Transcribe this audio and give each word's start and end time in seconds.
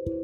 Yuk, 0.00 0.16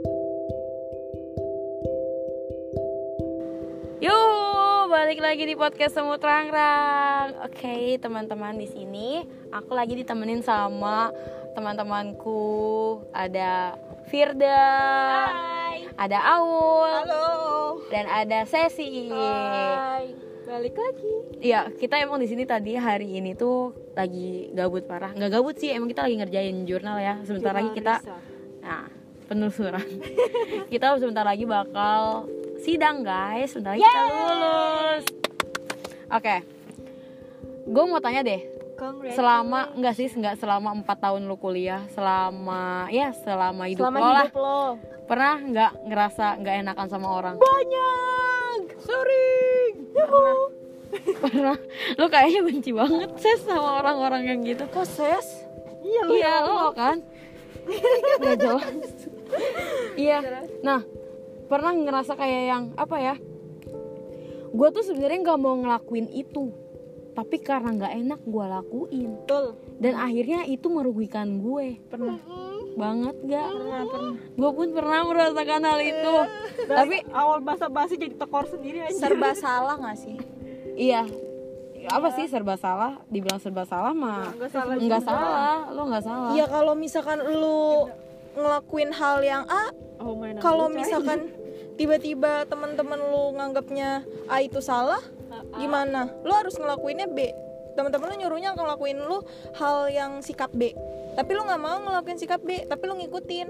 balik 4.88 5.20
lagi 5.20 5.44
di 5.44 5.52
podcast 5.52 6.00
Semut 6.00 6.24
Rangrang. 6.24 7.36
Oke, 7.44 8.00
teman-teman 8.00 8.56
di 8.56 8.72
sini 8.72 9.28
aku 9.52 9.76
lagi 9.76 9.92
ditemenin 10.00 10.40
sama 10.40 11.12
teman-temanku. 11.52 13.04
Ada 13.12 13.76
Firda, 14.08 14.64
ada 16.00 16.18
Aul, 16.40 16.92
Halo. 17.04 17.28
dan 17.92 18.08
ada 18.08 18.48
Sesi. 18.48 19.12
Hai. 19.12 20.16
Balik 20.48 20.72
lagi. 20.72 21.12
Iya, 21.52 21.68
kita 21.76 22.00
emang 22.00 22.16
di 22.16 22.32
sini 22.32 22.48
tadi 22.48 22.80
hari 22.80 23.20
ini 23.20 23.36
tuh 23.36 23.76
lagi 23.92 24.48
gabut 24.56 24.88
parah. 24.88 25.12
Nggak 25.12 25.36
gabut 25.36 25.60
sih, 25.60 25.68
emang 25.68 25.92
kita 25.92 26.08
lagi 26.08 26.16
ngerjain 26.16 26.64
jurnal 26.64 26.96
ya. 26.96 27.20
Sebentar 27.28 27.52
lagi 27.52 27.76
kita 27.76 28.00
Nah, 28.00 28.35
penelusuran. 29.26 29.82
kita 30.72 30.96
sebentar 30.96 31.22
lagi 31.22 31.44
bakal 31.44 32.26
sidang, 32.62 33.02
guys. 33.02 33.52
Sebentar 33.52 33.74
lagi 33.74 33.82
kita 33.82 34.02
lulus. 34.06 35.04
Oke. 36.10 36.36
Gue 37.66 37.84
mau 37.90 37.98
tanya 37.98 38.22
deh, 38.22 38.46
selama 39.10 39.74
enggak 39.74 39.98
sih, 39.98 40.06
enggak 40.06 40.38
selama 40.38 40.70
4 40.70 40.86
tahun 40.86 41.26
lu 41.26 41.34
kuliah, 41.34 41.82
selama 41.90 42.86
ya 42.94 43.10
selama 43.10 43.66
hidup 43.66 43.90
Selama 43.90 43.98
lo 43.98 44.06
lah. 44.06 44.26
hidup 44.30 44.38
lo. 44.38 44.60
Pernah 45.06 45.34
nggak 45.42 45.72
ngerasa 45.90 46.24
nggak 46.38 46.54
enakan 46.62 46.86
sama 46.86 47.08
orang? 47.10 47.34
Banyak. 47.42 48.60
Sering. 48.78 49.74
Yuhu. 49.98 50.30
Pernah. 51.26 51.58
Lu 51.98 52.06
kayaknya 52.06 52.40
benci 52.46 52.70
banget 52.70 53.10
ses 53.18 53.42
sama 53.42 53.82
orang-orang 53.82 54.22
yang 54.30 54.38
gitu. 54.46 54.62
Kok 54.70 54.86
ses? 54.86 55.42
Iya 55.82 56.00
lu. 56.06 56.12
Iya, 56.14 56.34
lo 56.46 56.70
kan. 56.70 56.96
Nggak 58.22 58.36
jelas. 58.38 58.66
Iya. 59.96 60.44
Nah, 60.60 60.84
pernah 61.48 61.72
ngerasa 61.72 62.20
kayak 62.20 62.42
yang 62.46 62.64
apa 62.76 62.96
ya? 63.00 63.14
Gue 64.52 64.68
tuh 64.72 64.84
sebenarnya 64.84 65.24
nggak 65.24 65.40
mau 65.40 65.56
ngelakuin 65.56 66.08
itu, 66.12 66.52
tapi 67.12 67.40
karena 67.40 67.72
nggak 67.72 67.94
enak 68.04 68.20
gue 68.24 68.44
lakuin. 68.44 69.10
Betul. 69.24 69.56
Dan 69.80 69.96
akhirnya 69.96 70.44
itu 70.44 70.68
merugikan 70.68 71.40
gue. 71.40 71.80
Pernah. 71.88 72.20
Banget 72.76 73.16
gak? 73.24 73.48
Pernah, 73.56 73.82
pernah. 73.88 74.14
Gue 74.36 74.50
pun 74.52 74.68
pernah 74.76 75.00
merasakan 75.08 75.62
hal 75.64 75.80
itu. 75.80 76.14
tapi 76.68 76.96
awal 77.08 77.40
basa 77.40 77.72
basi 77.72 77.96
jadi 77.96 78.12
tekor 78.20 78.44
sendiri 78.52 78.84
aja. 78.84 79.08
Serba 79.08 79.32
salah 79.32 79.80
gak 79.80 79.96
sih? 79.96 80.16
iya, 80.76 81.08
apa 81.88 82.12
sih 82.12 82.28
serba 82.28 82.60
salah? 82.60 83.00
Dibilang 83.08 83.40
serba 83.40 83.64
salah 83.64 83.96
mah 83.96 84.28
Nggak 84.36 84.50
salah 84.52 84.74
nggak 84.76 85.00
juga. 85.00 85.08
salah, 85.08 85.56
lo 85.72 85.82
nggak 85.88 86.04
salah. 86.04 86.30
Iya 86.36 86.44
kalau 86.52 86.74
misalkan 86.76 87.18
lu 87.24 87.88
ngelakuin 88.36 88.92
hal 88.92 89.18
yang 89.20 89.44
A, 89.46 89.72
Oh, 89.96 90.12
kalau 90.38 90.68
misalkan 90.68 91.32
tiba-tiba 91.74 92.44
teman-teman 92.44 93.00
lu 93.00 93.32
nganggapnya 93.32 94.04
A 94.26 94.38
itu 94.38 94.60
salah, 94.60 95.00
gimana? 95.54 96.12
Lu 96.20 96.30
harus 96.30 96.54
ngelakuinnya 96.54 97.08
B. 97.08 97.32
Teman-teman 97.72 98.08
lu 98.08 98.16
nyuruhnya 98.18 98.52
ngelakuin 98.52 98.96
lu 98.98 99.24
hal 99.54 99.88
yang 99.88 100.20
sikap 100.20 100.52
B. 100.52 100.76
Tapi 101.12 101.30
lu 101.32 101.42
nggak 101.42 101.58
mau 101.58 101.80
ngelakuin 101.80 102.16
sikap 102.16 102.40
B, 102.40 102.62
tapi 102.62 102.82
lu 102.84 102.96
ngikutin. 102.96 103.48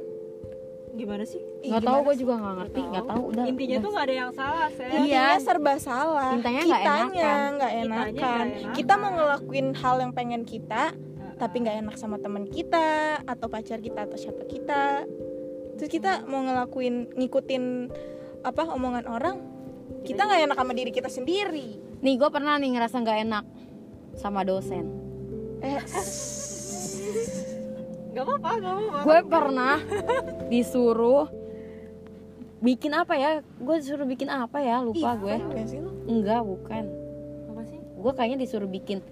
gimana 0.97 1.29
sih? 1.29 1.37
Ih, 1.61 1.69
nggak 1.69 1.85
tahu 1.85 1.99
gue 2.09 2.15
juga 2.17 2.41
nggak 2.41 2.55
ngerti 2.57 2.81
nggak 2.81 3.05
tahu 3.05 3.23
udah 3.29 3.45
Intinya 3.45 3.77
udah. 3.77 3.85
tuh 3.85 3.91
gak 3.93 4.05
ada 4.09 4.15
yang 4.17 4.33
salah, 4.33 4.69
Ses. 4.73 4.81
Iya. 4.81 4.97
Intinya 4.97 5.27
serba 5.45 5.75
salah. 5.77 6.31
Intinya 6.33 6.63
nggak 6.65 6.81
enakan. 6.81 7.05
nggak 7.05 7.13
Kitanya 7.13 7.13
enakan. 7.21 7.53
nggak 7.53 7.73
enakan. 8.57 8.73
Kita 8.73 8.93
mau 8.97 9.11
ngelakuin 9.13 9.67
hal 9.77 9.97
yang 10.01 10.13
pengen 10.15 10.43
kita, 10.43 10.83
tapi 11.37 11.57
nggak 11.59 11.77
enak 11.83 11.95
sama 11.95 12.17
teman 12.17 12.45
kita 12.45 12.87
atau 13.23 13.47
pacar 13.47 13.79
kita 13.79 14.05
atau 14.05 14.17
siapa 14.17 14.43
kita. 14.43 15.05
Terus 15.77 15.91
kita 15.91 16.25
mau 16.25 16.41
ngelakuin 16.41 17.13
ngikutin 17.13 17.65
apa 18.41 18.63
omongan 18.67 19.05
orang, 19.05 19.37
kita 20.03 20.23
nggak 20.23 20.43
enak 20.45 20.57
sama 20.57 20.73
diri 20.73 20.91
kita 20.91 21.09
sendiri. 21.09 21.83
nih 21.97 22.15
gue 22.15 22.29
pernah 22.29 22.55
nih 22.55 22.73
ngerasa 22.73 22.97
nggak 22.99 23.19
enak 23.23 23.45
sama 24.15 24.41
dosen 24.43 24.85
Eh, 25.59 25.81
Gak 28.11 28.23
apa-apa, 28.23 28.51
gak 28.55 28.73
apa-apa. 28.73 28.99
gue 29.03 29.19
pernah 29.27 29.77
disuruh 30.47 31.29
bikin 32.59 32.93
apa 32.93 33.15
ya 33.15 33.31
gue 33.41 33.77
disuruh 33.77 34.05
bikin 34.05 34.29
apa 34.29 34.59
ya 34.59 34.81
lupa 34.81 35.13
gue 35.15 35.37
enggak 36.07 36.41
bukan 36.43 36.85
Apa 37.49 37.63
sih? 37.65 37.77
gue 37.81 38.13
kayaknya 38.13 38.39
disuruh 38.41 38.65
bikin 38.67 39.05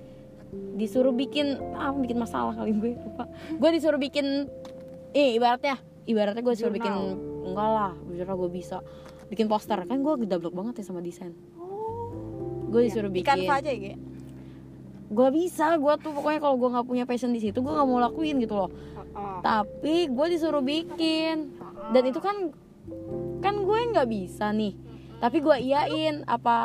disuruh 0.74 1.14
bikin 1.14 1.54
ah 1.78 1.94
bikin 1.94 2.18
masalah 2.18 2.54
kali 2.54 2.74
gue 2.74 2.98
lupa. 2.98 3.30
Gue 3.58 3.70
disuruh 3.74 4.00
bikin 4.00 4.50
eh 5.14 5.38
ibaratnya 5.38 5.78
ibaratnya 6.04 6.42
gue 6.42 6.54
disuruh 6.58 6.74
bikin 6.74 6.92
enggak 7.46 7.70
lah 7.70 7.92
bicara 8.10 8.34
gue 8.34 8.50
bisa. 8.50 8.78
Bikin 9.30 9.46
poster 9.46 9.78
kan 9.86 9.98
gue 10.02 10.14
gedablok 10.26 10.54
banget 10.54 10.82
ya 10.82 10.84
sama 10.90 11.00
desain. 11.00 11.32
Gue 12.68 12.90
disuruh 12.90 13.10
Di 13.10 13.22
bikin. 13.22 13.46
Canva 13.46 13.62
aja 13.62 13.70
ya, 13.70 13.94
gue 15.04 15.28
bisa 15.30 15.78
gue 15.78 15.94
tuh 16.02 16.10
pokoknya 16.10 16.40
kalau 16.42 16.56
gue 16.58 16.68
nggak 16.74 16.86
punya 16.90 17.04
passion 17.06 17.30
di 17.30 17.38
situ 17.38 17.62
gue 17.62 17.72
nggak 17.72 17.86
mau 17.86 18.02
lakuin 18.02 18.42
gitu 18.42 18.58
loh. 18.58 18.70
Tapi 19.40 20.10
gue 20.10 20.26
disuruh 20.26 20.64
bikin. 20.64 21.54
Dan 21.94 22.02
itu 22.02 22.18
kan 22.18 22.50
kan 23.38 23.54
gue 23.62 23.78
nggak 23.94 24.08
bisa 24.10 24.50
nih. 24.50 24.74
Tapi 25.22 25.38
gue 25.38 25.56
iyain 25.62 26.26
apa 26.26 26.56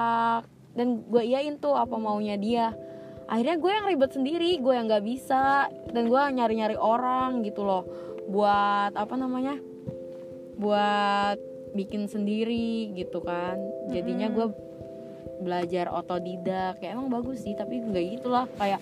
dan 0.73 1.05
gue 1.05 1.21
iyain 1.21 1.61
tuh 1.61 1.77
apa 1.77 1.95
maunya 1.95 2.35
dia 2.35 2.73
akhirnya 3.29 3.61
gue 3.61 3.71
yang 3.71 3.85
ribet 3.87 4.11
sendiri 4.11 4.57
gue 4.57 4.73
yang 4.73 4.89
nggak 4.89 5.05
bisa 5.05 5.69
dan 5.93 6.03
gue 6.09 6.17
nyari 6.17 6.53
nyari 6.57 6.75
orang 6.75 7.45
gitu 7.45 7.61
loh. 7.61 7.85
Buat 8.25 8.97
apa 8.97 9.13
namanya? 9.13 9.57
Buat 10.57 11.37
bikin 11.71 12.09
sendiri 12.09 12.91
gitu 12.97 13.21
kan. 13.21 13.61
Jadinya 13.93 14.27
gue 14.27 14.49
belajar 15.39 15.93
otodidak. 15.93 16.81
Ya 16.81 16.97
emang 16.97 17.07
bagus 17.07 17.45
sih 17.45 17.53
tapi 17.53 17.79
nggak 17.79 18.05
gitulah 18.19 18.45
kayak 18.57 18.81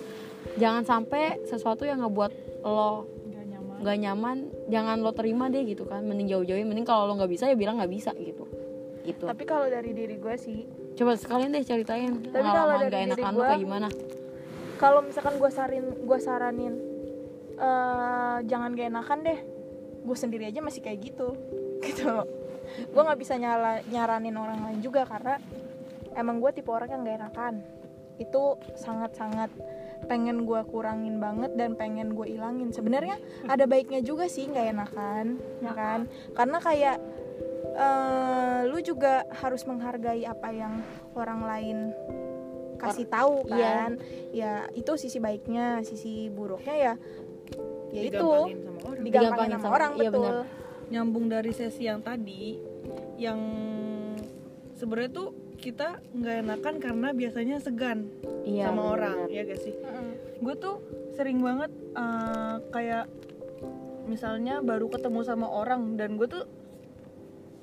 jangan 0.55 0.87
sampai 0.87 1.43
sesuatu 1.43 1.83
yang 1.83 1.99
ngebuat 2.01 2.31
lo 2.63 3.03
Gak 3.27 3.45
nyaman. 3.45 3.75
nggak 3.83 3.97
nyaman 3.99 4.37
jangan 4.71 4.97
lo 5.03 5.11
terima 5.11 5.51
deh 5.51 5.67
gitu 5.67 5.83
kan. 5.83 6.07
Mending 6.07 6.31
jauh-jauhin 6.31 6.65
mending 6.65 6.87
kalau 6.87 7.05
lo 7.05 7.19
nggak 7.19 7.31
bisa 7.31 7.51
ya 7.51 7.55
bilang 7.59 7.77
nggak 7.77 7.91
bisa 7.91 8.15
gitu. 8.15 8.47
Gitu. 9.03 9.23
Tapi 9.23 9.43
kalau 9.47 9.71
dari 9.71 9.95
diri 9.95 10.19
gue 10.19 10.35
sih, 10.35 10.67
coba 10.99 11.15
sekalian 11.15 11.55
deh 11.55 11.63
ceritain 11.63 12.11
Tapi 12.27 12.43
kalau 12.43 12.75
dari 12.75 13.07
gak 13.07 13.15
diri 13.15 13.23
gua- 13.31 13.47
kayak 13.55 13.63
gimana 13.63 13.87
kalau 14.77 15.01
misalkan 15.01 15.41
gue 15.41 15.51
sarin, 15.51 15.85
gue 16.05 16.19
saranin, 16.21 16.73
eh, 17.57 18.37
jangan 18.45 18.77
gak 18.77 18.89
enakan 18.93 19.19
deh. 19.25 19.39
Gue 20.05 20.17
sendiri 20.17 20.47
aja 20.47 20.61
masih 20.63 20.85
kayak 20.85 20.99
gitu, 21.11 21.33
gitu. 21.87 22.23
Gue 22.93 23.01
nggak 23.01 23.19
bisa 23.19 23.35
nyala, 23.35 23.81
nyaranin 23.89 24.37
orang 24.37 24.59
lain 24.69 24.79
juga 24.79 25.07
karena 25.07 25.41
emang 26.15 26.39
gue 26.39 26.51
tipe 26.53 26.69
orang 26.69 26.93
yang 26.93 27.01
gak 27.03 27.17
enakan. 27.25 27.53
Itu 28.17 28.57
sangat-sangat 28.77 29.49
pengen 30.05 30.45
gue 30.45 30.61
kurangin 30.69 31.17
banget 31.17 31.57
dan 31.57 31.73
pengen 31.73 32.13
gue 32.13 32.29
ilangin. 32.29 32.69
Sebenarnya 32.69 33.17
ada 33.49 33.65
baiknya 33.65 34.05
juga 34.05 34.29
sih 34.29 34.45
nggak 34.45 34.67
enakan, 34.77 35.25
ya 35.65 35.73
kan? 35.73 35.99
Karena 36.37 36.57
kayak 36.61 36.97
eh, 37.73 38.61
lu 38.69 38.77
juga 38.85 39.25
harus 39.41 39.65
menghargai 39.65 40.21
apa 40.29 40.49
yang 40.53 40.85
orang 41.17 41.41
lain 41.41 41.77
kasih 42.77 43.05
tahu 43.09 43.45
iya. 43.49 43.89
kan. 43.89 43.91
Ya 44.33 44.53
itu 44.77 44.91
sisi 44.95 45.17
baiknya 45.17 45.81
sisi 45.81 46.29
buruknya 46.29 46.75
ya 46.75 46.93
ya 47.91 48.01
itu. 48.03 48.13
Digampangin 48.13 48.59
sama 48.63 48.79
orang. 48.85 49.03
digampangin 49.03 49.51
sama 49.51 49.63
sama- 49.63 49.75
orang 49.75 49.91
iya, 49.97 50.09
betul. 50.11 50.23
benar. 50.23 50.45
nyambung 50.87 51.25
dari 51.27 51.51
sesi 51.51 51.83
yang 51.83 51.99
tadi 51.99 52.55
yang 53.19 53.39
sebenarnya 54.79 55.11
tuh 55.11 55.29
kita 55.57 55.99
nggak 56.13 56.35
enakan 56.47 56.75
karena 56.77 57.07
biasanya 57.11 57.57
segan 57.57 58.07
iya 58.45 58.69
sama 58.69 58.93
benar, 58.93 58.93
orang 58.95 59.17
ya 59.27 59.41
gak 59.43 59.59
sih? 59.59 59.73
Gue 60.39 60.55
tuh 60.55 60.79
sering 61.17 61.41
banget 61.41 61.73
eh, 61.97 62.55
kayak 62.71 63.09
misalnya 64.07 64.61
baru 64.63 64.87
ketemu 64.87 65.19
sama 65.25 65.49
orang 65.49 65.97
dan 65.97 66.15
gue 66.15 66.29
tuh 66.29 66.45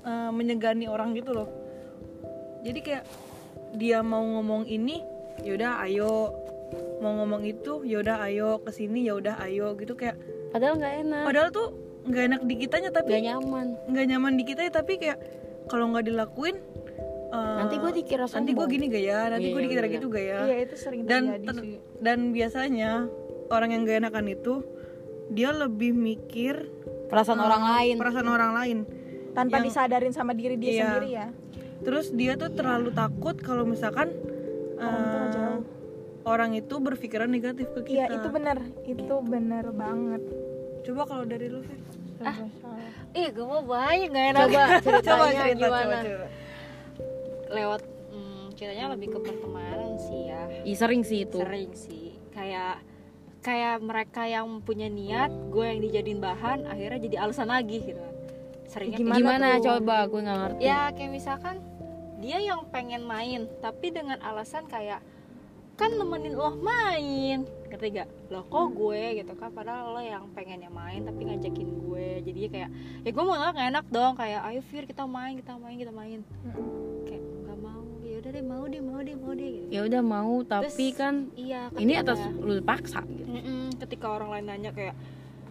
eh, 0.05 0.31
menyegani 0.35 0.91
orang 0.91 1.15
gitu 1.15 1.33
loh. 1.33 1.49
Jadi 2.67 2.81
kayak 2.83 3.05
dia 3.75 4.01
mau 4.01 4.23
ngomong 4.23 4.65
ini 4.65 5.03
yaudah 5.41 5.83
ayo. 5.83 6.31
Mau 6.99 7.13
ngomong 7.15 7.43
itu 7.43 7.85
yaudah 7.85 8.23
ayo 8.25 8.59
ke 8.59 8.71
sini 8.71 9.05
yaudah 9.05 9.37
ayo 9.43 9.75
gitu 9.75 9.93
kayak 9.93 10.17
padahal 10.51 10.79
nggak 10.79 10.95
enak. 11.03 11.23
Padahal 11.23 11.49
tuh 11.51 11.67
nggak 12.05 12.25
enak 12.27 12.41
di 12.43 12.55
kitanya 12.57 12.91
tapi 12.91 13.11
nggak 13.13 13.25
nyaman. 13.27 13.67
nggak 13.87 14.07
nyaman 14.07 14.33
di 14.35 14.45
kita 14.45 14.61
ya 14.63 14.73
tapi 14.73 14.97
kayak 14.97 15.19
kalau 15.67 15.89
nggak 15.89 16.05
dilakuin 16.05 16.57
eh, 17.33 17.57
nanti 17.59 17.75
gue 17.77 17.91
dikira 17.95 18.25
sombong 18.25 18.39
nanti 18.39 18.53
gue 18.53 18.67
gini 18.69 18.85
gak 18.87 19.05
ya? 19.05 19.21
Nanti 19.29 19.47
Iya, 19.49 19.53
gue 19.53 19.63
dikira 19.63 19.81
bener. 19.83 19.95
gitu 19.97 20.07
gak 20.09 20.25
ya? 20.25 20.39
Iya 20.45 20.57
itu 20.63 20.75
sering 20.77 21.01
dan 21.05 21.23
ter- 21.41 21.59
sih. 21.59 21.77
dan 21.99 22.19
biasanya 22.31 22.91
orang 23.49 23.71
yang 23.73 23.81
gak 23.83 23.99
enakan 24.01 24.27
itu 24.29 24.55
dia 25.29 25.51
lebih 25.51 25.93
mikir 25.93 26.69
perasaan 27.09 27.39
eh, 27.39 27.45
orang 27.45 27.63
lain. 27.67 27.95
perasaan 27.97 28.29
orang 28.29 28.53
lain. 28.55 28.79
Tanpa 29.33 29.59
yang- 29.59 29.67
disadarin 29.67 30.13
sama 30.13 30.33
diri 30.33 30.55
dia 30.55 30.71
Iya. 30.71 30.85
sendiri 30.87 31.09
ya 31.11 31.27
terus 31.85 32.11
dia 32.11 32.35
tuh 32.35 32.51
terlalu 32.51 32.91
takut 32.91 33.37
kalau 33.39 33.69
misalkan 33.69 34.11
Orang 34.75 34.99
itu 34.99 35.17
ngejauh. 35.21 35.63
orang 36.25 36.51
itu 36.57 36.75
berpikiran 36.81 37.29
negatif 37.31 37.67
ke 37.71 37.81
iya 37.93 38.09
kita 38.09 38.17
itu 38.19 38.29
benar 38.33 38.57
itu 38.85 39.15
benar 39.23 39.65
banget 39.71 40.23
coba 40.85 41.03
kalau 41.07 41.25
dari 41.25 41.49
lu 41.49 41.61
Fit? 41.65 41.81
serba 42.15 42.47
salah. 42.63 42.91
Ih, 43.15 43.29
gue 43.31 43.47
mau 43.47 43.63
banyak 43.63 44.09
gak 44.11 44.27
enak. 44.35 44.43
coba 44.49 44.63
ceritanya 44.85 45.03
coba 45.05 45.25
cerita 45.31 45.55
gimana 45.55 45.83
coba 45.85 45.97
cerita 46.03 46.29
Lewat 47.55 47.83
hmm, 48.11 48.45
ceritanya 48.59 48.87
lebih 48.95 49.09
ke 49.15 49.19
pertemanan 49.23 49.91
sih 49.99 50.21
ya. 50.31 50.41
Ih, 50.67 50.77
sering 50.77 51.03
sih 51.07 51.19
itu 51.23 51.39
Sering 51.39 51.71
sih. 51.75 52.07
Kayak 52.35 52.83
kayak 53.45 53.77
mereka 53.85 54.25
yang 54.25 54.47
punya 54.65 54.89
niat, 54.89 55.31
gue 55.53 55.65
yang 55.69 55.81
dijadiin 55.85 56.19
bahan, 56.19 56.65
akhirnya 56.65 56.99
jadi 57.07 57.17
alasan 57.29 57.53
lagi 57.53 57.93
gitu. 57.93 58.05
Seringnya 58.65 58.99
kayak 58.99 59.21
gimana, 59.21 59.49
gitu. 59.61 59.65
coba 59.69 59.97
gue 60.09 60.21
nggak 60.25 60.39
ngerti 60.41 60.61
Ya 60.65 60.81
kayak 60.97 61.11
misalkan 61.13 61.57
dia 62.25 62.41
yang 62.41 62.65
pengen 62.73 63.05
main, 63.05 63.45
tapi 63.61 63.93
dengan 63.93 64.17
alasan 64.25 64.65
kayak 64.65 65.05
kan 65.77 65.93
nemenin 65.93 66.33
lo 66.33 66.57
main. 66.57 67.45
Ngerti 67.69 68.01
gak? 68.01 68.09
Loh 68.31 68.47
kok 68.47 68.73
gue? 68.73 69.21
Gitu 69.21 69.33
kan 69.37 69.51
padahal 69.51 69.93
lo 69.93 70.01
yang 70.01 70.31
pengen 70.33 70.65
yang 70.65 70.73
main 70.73 71.05
tapi 71.05 71.29
ngajakin 71.29 71.69
gue. 71.85 72.09
Jadinya 72.25 72.51
kayak 72.55 72.71
ya 73.05 73.11
gue 73.13 73.25
mau 73.27 73.37
nggak 73.37 73.69
enak 73.75 73.87
dong. 73.91 74.13
Kayak 74.17 74.41
ayo 74.49 74.61
Fir 74.65 74.87
kita 74.87 75.05
main 75.05 75.37
kita 75.37 75.59
main 75.59 75.77
kita 75.77 75.93
main. 75.93 76.23
Kayak 77.05 77.23
nggak 77.45 77.59
mau 77.59 77.85
ya 78.07 78.17
udah 78.23 78.31
deh 78.31 78.45
mau 78.47 78.65
deh 78.65 78.81
mau 78.81 79.01
deh 79.03 79.17
mau 79.19 79.33
deh. 79.35 79.51
Gitu. 79.51 79.69
ya 79.75 79.81
udah 79.83 80.03
mau 80.07 80.35
tapi 80.47 80.71
Terus, 80.71 80.97
kan 80.97 81.15
iya 81.35 81.69
ini 81.77 81.93
atas 81.99 82.23
lu 82.39 82.63
paksa 82.63 83.03
gitu. 83.11 83.27
Mm-mm, 83.27 83.75
ketika 83.83 84.07
orang 84.15 84.31
lain 84.31 84.47
nanya 84.47 84.71
kayak 84.71 84.95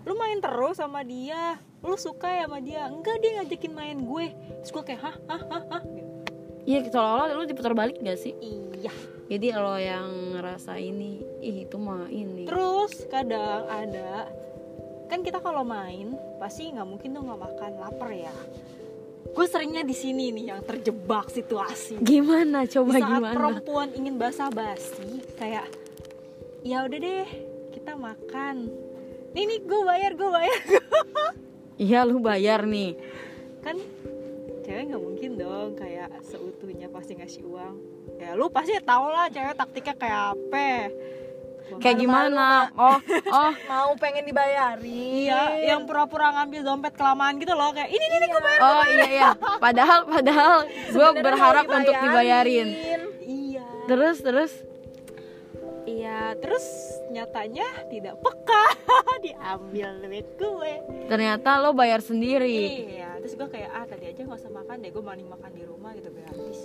lu 0.08 0.16
main 0.16 0.40
terus 0.40 0.80
sama 0.80 1.04
dia? 1.04 1.60
Lu 1.84 2.00
suka 2.00 2.32
ya 2.32 2.48
sama 2.48 2.64
dia? 2.64 2.88
Enggak 2.88 3.20
dia 3.20 3.44
ngajakin 3.44 3.74
main 3.76 3.98
gue. 4.08 4.26
Terus 4.64 4.72
gue 4.72 4.84
kayak 4.88 5.02
hah 5.04 5.16
hah 5.28 5.44
hah 5.52 5.64
hah? 5.68 5.84
Gitu. 5.84 6.13
Iya 6.64 6.80
seolah-olah 6.88 7.28
lu 7.36 7.44
diputar 7.48 7.74
balik 7.76 8.00
gak 8.00 8.20
sih? 8.20 8.34
Iya. 8.40 8.94
Jadi 9.32 9.56
lo 9.56 9.80
yang 9.80 10.36
ngerasa 10.36 10.76
ini 10.78 11.24
ih 11.40 11.64
itu 11.64 11.80
mah 11.80 12.12
ini. 12.12 12.46
Terus 12.46 13.08
kadang 13.08 13.66
ada 13.72 14.28
kan 15.08 15.24
kita 15.24 15.40
kalau 15.40 15.64
main 15.64 16.18
pasti 16.42 16.74
nggak 16.74 16.88
mungkin 16.88 17.16
tuh 17.16 17.22
nggak 17.24 17.42
makan 17.42 17.72
lapar 17.80 18.12
ya. 18.12 18.36
Gue 19.34 19.46
seringnya 19.48 19.82
di 19.88 19.96
sini 19.96 20.30
nih 20.36 20.54
yang 20.54 20.62
terjebak 20.62 21.32
situasi. 21.32 21.98
gimana? 22.04 22.68
Di 22.68 22.78
coba 22.78 23.00
saat 23.00 23.10
gimana? 23.10 23.34
perempuan 23.34 23.90
ingin 23.96 24.16
basa-basi 24.20 25.24
kayak 25.40 25.66
ya 26.62 26.84
udah 26.84 27.00
deh 27.00 27.28
kita 27.74 27.96
makan. 27.96 28.70
Nih 29.34 29.44
nih 29.50 29.60
gue 29.66 29.82
bayar 29.82 30.12
gue 30.14 30.30
bayar. 30.30 30.62
Iya 31.74 32.06
lu 32.06 32.22
bayar 32.22 32.70
nih. 32.70 32.94
Kan 33.66 33.82
cewek 34.64 34.84
nggak 34.90 35.04
mungkin 35.04 35.32
dong 35.36 35.70
kayak 35.76 36.10
seutuhnya 36.24 36.88
pasti 36.88 37.20
ngasih 37.20 37.44
uang. 37.44 37.76
Ya 38.18 38.34
lu 38.40 38.48
pasti 38.48 38.80
tau 38.82 39.12
lah 39.12 39.28
cewek 39.28 39.54
taktiknya 39.60 39.96
kayak 40.00 40.22
apa. 40.34 40.72
kayak 41.80 41.96
gimana? 41.96 42.70
Oh 42.76 43.00
oh 43.40 43.52
mau 43.68 43.92
pengen 44.00 44.28
dibayarin? 44.28 45.28
Iya, 45.28 45.64
yang 45.64 45.88
pura-pura 45.88 46.32
ngambil 46.36 46.62
dompet 46.64 46.94
kelamaan 46.96 47.40
gitu 47.40 47.56
loh 47.56 47.72
kayak 47.72 47.88
ini 47.88 48.04
nih 48.04 48.18
nih 48.20 48.28
gue 48.30 48.42
bayar. 48.44 48.62
oh 48.62 48.86
iya 48.88 49.08
iya. 49.08 49.30
Padahal 49.60 50.00
padahal 50.06 50.56
gue 50.68 51.10
berharap 51.24 51.66
untuk 51.68 51.96
dibayarin. 51.96 52.68
Iya. 53.24 53.64
terus 53.88 54.18
terus? 54.24 54.52
Iya, 55.84 56.40
terus 56.40 56.64
nyatanya 57.12 57.68
tidak 57.92 58.16
peka 58.24 58.66
diambil 59.44 59.90
duit 60.02 60.28
gue. 60.34 60.74
ternyata 61.06 61.50
lo 61.60 61.72
bayar 61.72 62.00
sendiri 62.00 62.88
Iya, 62.90 63.20
terus 63.20 63.34
gue 63.34 63.48
kayak 63.50 63.70
ah 63.70 63.86
tadi 63.86 64.06
aja 64.08 64.22
nggak 64.22 64.40
usah 64.40 64.52
makan 64.52 64.76
deh, 64.78 64.90
gue 64.90 65.04
mending 65.04 65.28
makan 65.28 65.52
di 65.52 65.64
rumah 65.64 65.92
gitu 65.92 66.10
gratis. 66.10 66.60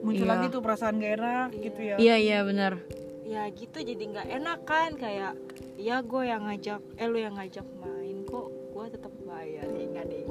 muncul 0.00 0.20
Iya. 0.20 0.32
lagi 0.32 0.46
tuh 0.48 0.60
perasaan 0.60 0.94
gak 0.96 1.12
enak 1.16 1.48
gitu 1.56 1.80
ya 1.80 1.94
iya 1.96 2.16
iya 2.16 2.38
benar 2.42 2.74
Ya 3.22 3.46
gitu 3.48 3.78
jadi 3.78 4.02
nggak 4.02 4.28
enak 4.34 4.58
kan 4.62 4.90
kayak 4.94 5.38
ya 5.74 5.98
gue 6.00 6.22
yang 6.22 6.42
ngajak, 6.42 6.82
eh 6.94 7.06
lu 7.06 7.16
yang 7.16 7.32
ngajak 7.32 7.64
main 7.76 8.22
kok 8.22 8.46
gue 8.68 8.84
tetap 8.88 9.12
bayar 9.22 9.64
ya 9.64 9.86
nggak 9.88 10.04
deh. 10.04 10.22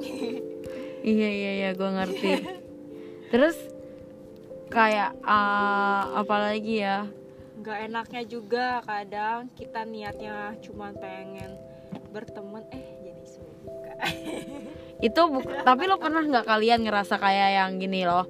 iya 1.10 1.28
iya 1.30 1.50
iya 1.56 1.70
gue 1.72 1.88
ngerti 1.90 2.30
terus 3.32 3.56
kayak 4.68 5.16
ah, 5.22 6.14
apa 6.14 6.36
lagi 6.42 6.80
ya 6.80 7.08
nggak 7.62 7.78
enaknya 7.86 8.22
juga 8.26 8.82
kadang 8.82 9.46
kita 9.54 9.86
niatnya 9.86 10.58
cuma 10.60 10.90
pengen 10.90 11.54
berteman. 12.10 12.66
Eh 12.74 12.86
jadi 13.06 13.24
suka. 13.24 13.94
itu 15.06 15.22
tapi 15.62 15.82
lo 15.86 15.98
pernah 16.02 16.22
nggak 16.26 16.46
kalian 16.46 16.82
ngerasa 16.82 17.18
kayak 17.18 17.50
yang 17.58 17.78
gini 17.78 18.06
loh 18.06 18.26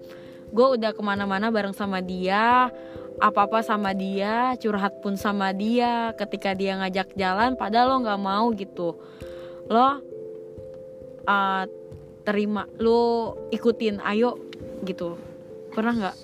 gue 0.53 0.67
udah 0.77 0.93
ke 0.93 1.01
mana-mana 1.01 1.49
bareng 1.49 1.73
sama 1.73 2.05
dia 2.05 2.69
apa-apa 3.21 3.65
sama 3.65 3.97
dia 3.97 4.53
curhat 4.61 5.01
pun 5.01 5.17
sama 5.17 5.53
dia 5.57 6.13
ketika 6.21 6.53
dia 6.53 6.77
ngajak 6.77 7.17
jalan 7.17 7.57
padahal 7.57 7.97
lo 7.97 7.97
nggak 8.05 8.21
mau 8.21 8.47
gitu. 8.57 8.99
Lo 9.69 9.81
uh, 9.81 11.65
terima 12.27 12.69
lo 12.77 13.33
ikutin 13.49 14.01
ayo 14.05 14.37
gitu. 14.85 15.17
Pernah 15.73 15.93
nggak 15.97 16.17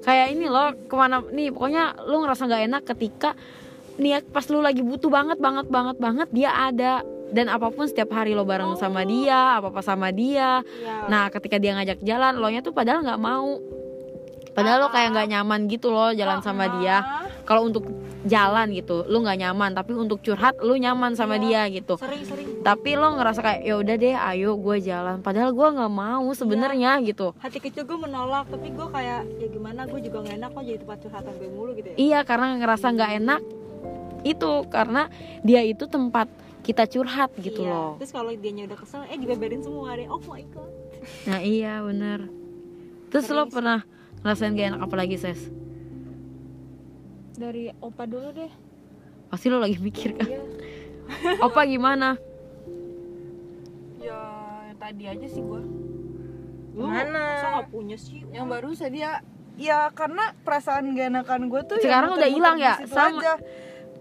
kayak 0.00 0.32
ini 0.32 0.46
lo 0.48 0.72
ke 0.88 0.94
mana 0.96 1.20
nih 1.20 1.52
pokoknya 1.52 2.04
lo 2.08 2.24
ngerasa 2.24 2.42
nggak 2.48 2.62
enak 2.72 2.82
ketika 2.94 3.36
niat 4.00 4.24
pas 4.32 4.46
lo 4.48 4.64
lagi 4.64 4.80
butuh 4.80 5.12
banget 5.12 5.38
banget 5.38 5.66
banget 5.68 5.96
banget 6.00 6.28
dia 6.32 6.50
ada. 6.52 7.04
Dan 7.30 7.46
apa 7.46 7.70
pun 7.70 7.86
setiap 7.86 8.10
hari 8.10 8.34
lo 8.34 8.42
bareng 8.42 8.74
sama 8.74 9.06
dia 9.06 9.54
apa 9.54 9.70
apa 9.70 9.86
sama 9.86 10.10
dia. 10.10 10.66
Ya 10.66 11.06
nah 11.06 11.30
ketika 11.30 11.62
dia 11.62 11.78
ngajak 11.78 12.02
jalan 12.02 12.42
lo 12.42 12.50
nya 12.50 12.58
tuh 12.58 12.74
padahal 12.74 13.06
nggak 13.06 13.22
mau. 13.22 13.54
Padahal 14.50 14.82
lo 14.82 14.88
kayak 14.90 15.14
nggak 15.14 15.28
nyaman 15.30 15.70
gitu 15.70 15.94
loh 15.94 16.10
jalan 16.10 16.42
sama 16.42 16.66
dia 16.82 17.29
kalau 17.50 17.66
untuk 17.66 17.82
jalan 18.22 18.70
gitu 18.70 19.02
lo 19.10 19.26
nggak 19.26 19.42
nyaman 19.42 19.74
tapi 19.74 19.90
untuk 19.98 20.22
curhat 20.22 20.54
lo 20.62 20.78
nyaman 20.78 21.18
sama 21.18 21.34
dia 21.34 21.66
gitu 21.66 21.98
sering-sering 21.98 22.62
tapi 22.62 22.94
lo 22.94 23.18
ngerasa 23.18 23.42
kayak 23.42 23.60
ya 23.66 23.74
udah 23.74 23.96
deh 23.98 24.14
ayo 24.14 24.54
gue 24.54 24.76
jalan 24.78 25.18
padahal 25.18 25.50
gue 25.50 25.68
nggak 25.74 25.90
mau 25.90 26.30
sebenarnya 26.30 27.02
gitu 27.02 27.34
hati 27.42 27.58
kecil 27.58 27.82
gue 27.82 27.98
menolak 27.98 28.46
tapi 28.46 28.70
gue 28.70 28.86
kayak 28.86 29.26
ya 29.42 29.46
gimana 29.50 29.82
gue 29.90 29.98
juga 29.98 30.22
gak 30.22 30.36
enak 30.38 30.50
kok 30.54 30.62
jadi 30.62 30.78
tempat 30.78 30.98
curhatan 31.02 31.32
gue 31.42 31.50
mulu 31.50 31.70
gitu 31.74 31.88
ya 31.90 31.96
Iya 31.98 32.18
karena 32.22 32.46
ngerasa 32.54 32.86
nggak 32.94 33.12
enak 33.18 33.40
itu 34.22 34.50
karena 34.70 35.02
dia 35.42 35.60
itu 35.66 35.84
tempat 35.90 36.30
kita 36.62 36.86
curhat 36.86 37.34
gitu 37.34 37.66
Iya. 37.66 37.72
loh. 37.74 37.90
terus 37.98 38.12
kalau 38.14 38.30
dia 38.30 38.52
udah 38.54 38.78
kesel 38.78 39.02
eh 39.10 39.18
dibeberin 39.18 39.58
semua 39.58 39.98
deh 39.98 40.06
oh 40.06 40.22
my 40.22 40.44
god 40.54 40.70
Nah 41.24 41.40
iya 41.40 41.80
bener. 41.80 42.28
Terus 43.08 43.26
lo 43.32 43.48
pernah 43.48 43.82
ngerasain 44.20 44.52
gak 44.52 44.68
enak 44.76 44.80
apa 44.84 44.94
lagi 45.00 45.16
ses? 45.16 45.48
Dari 47.40 47.72
opa 47.74 48.04
dulu 48.04 48.28
deh 48.30 48.52
Pasti 49.30 49.46
lo 49.46 49.56
lagi 49.56 49.78
mikir 49.78 50.18
kan? 50.18 50.26
Iya. 50.26 50.42
Opa 51.46 51.62
gimana? 51.64 52.18
ya 53.96 54.20
tadi 54.76 55.04
aja 55.06 55.26
sih 55.26 55.40
gue 55.40 55.62
Lu 56.76 56.86
Mana? 56.86 57.36
masa 57.36 57.46
gak 57.60 57.68
punya 57.68 57.96
sih 57.96 58.22
yang 58.30 58.46
baru 58.46 58.72
dia 58.88 59.20
ya 59.56 59.92
karena 59.92 60.32
perasaan 60.40 60.94
gak 60.94 61.08
enakan 61.10 61.42
gue 61.48 61.60
tuh 61.66 61.76
ya 61.78 61.84
Sekarang 61.84 62.10
udah 62.16 62.30
hilang 62.30 62.56
ya? 62.56 62.74
Sama. 62.86 63.20
aja. 63.20 63.34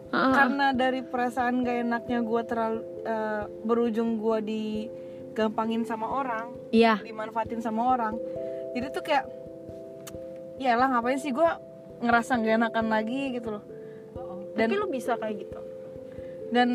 Heeh. 0.10 0.34
karena 0.34 0.66
dari 0.74 1.02
perasaan 1.04 1.62
gak 1.62 1.78
enaknya 1.84 2.20
gue 2.24 2.42
terlalu 2.44 2.82
eh, 3.06 3.44
berujung 3.62 4.18
gue 4.18 4.38
digampangin 4.42 5.86
sama 5.86 6.10
orang 6.10 6.50
Iya. 6.72 6.98
dimanfaatin 7.02 7.62
sama 7.62 7.94
orang 7.94 8.16
jadi 8.74 8.90
tuh 8.90 9.04
kayak 9.04 9.26
ya 10.58 10.74
lah 10.74 10.90
ngapain 10.90 11.18
sih 11.18 11.30
gue 11.30 11.50
ngerasa 12.00 12.32
gak 12.36 12.56
enakan 12.58 12.86
lagi 12.88 13.22
gitu 13.32 13.52
loh. 13.52 13.64
Dan 14.56 14.66
tapi 14.66 14.76
lu 14.76 14.88
bisa 14.88 15.16
kayak 15.16 15.36
gitu? 15.40 15.60
dan 16.50 16.70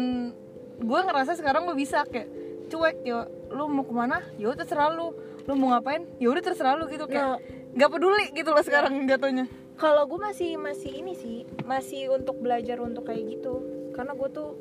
gue 0.76 1.00
ngerasa 1.02 1.34
sekarang 1.34 1.66
gue 1.66 1.74
bisa 1.74 2.06
kayak 2.06 2.30
cuek 2.64 3.02
yo 3.02 3.26
lu 3.50 3.66
mau 3.66 3.82
ke 3.82 3.90
mana? 3.90 4.22
Ya 4.36 4.48
udah 4.48 4.62
terserah 4.62 4.88
lu. 4.88 5.10
Lu 5.44 5.52
mau 5.54 5.74
ngapain? 5.74 6.06
Ya 6.16 6.30
udah 6.30 6.40
terserah 6.40 6.74
lu 6.74 6.86
gitu 6.86 7.04
kayak 7.04 7.26
Nah. 7.26 7.38
nggak 7.74 7.90
peduli 7.90 8.24
gitu 8.32 8.48
loh 8.48 8.62
sekarang 8.62 9.02
jatuhnya 9.04 9.50
kalau 9.74 10.06
gue 10.06 10.14
masih 10.16 10.54
masih 10.54 10.94
ini 10.94 11.12
sih 11.12 11.36
masih 11.66 12.06
untuk 12.08 12.38
belajar 12.38 12.78
untuk 12.78 13.02
kayak 13.04 13.26
gitu. 13.28 13.58
Karena 13.90 14.14
gue 14.14 14.28
tuh 14.30 14.54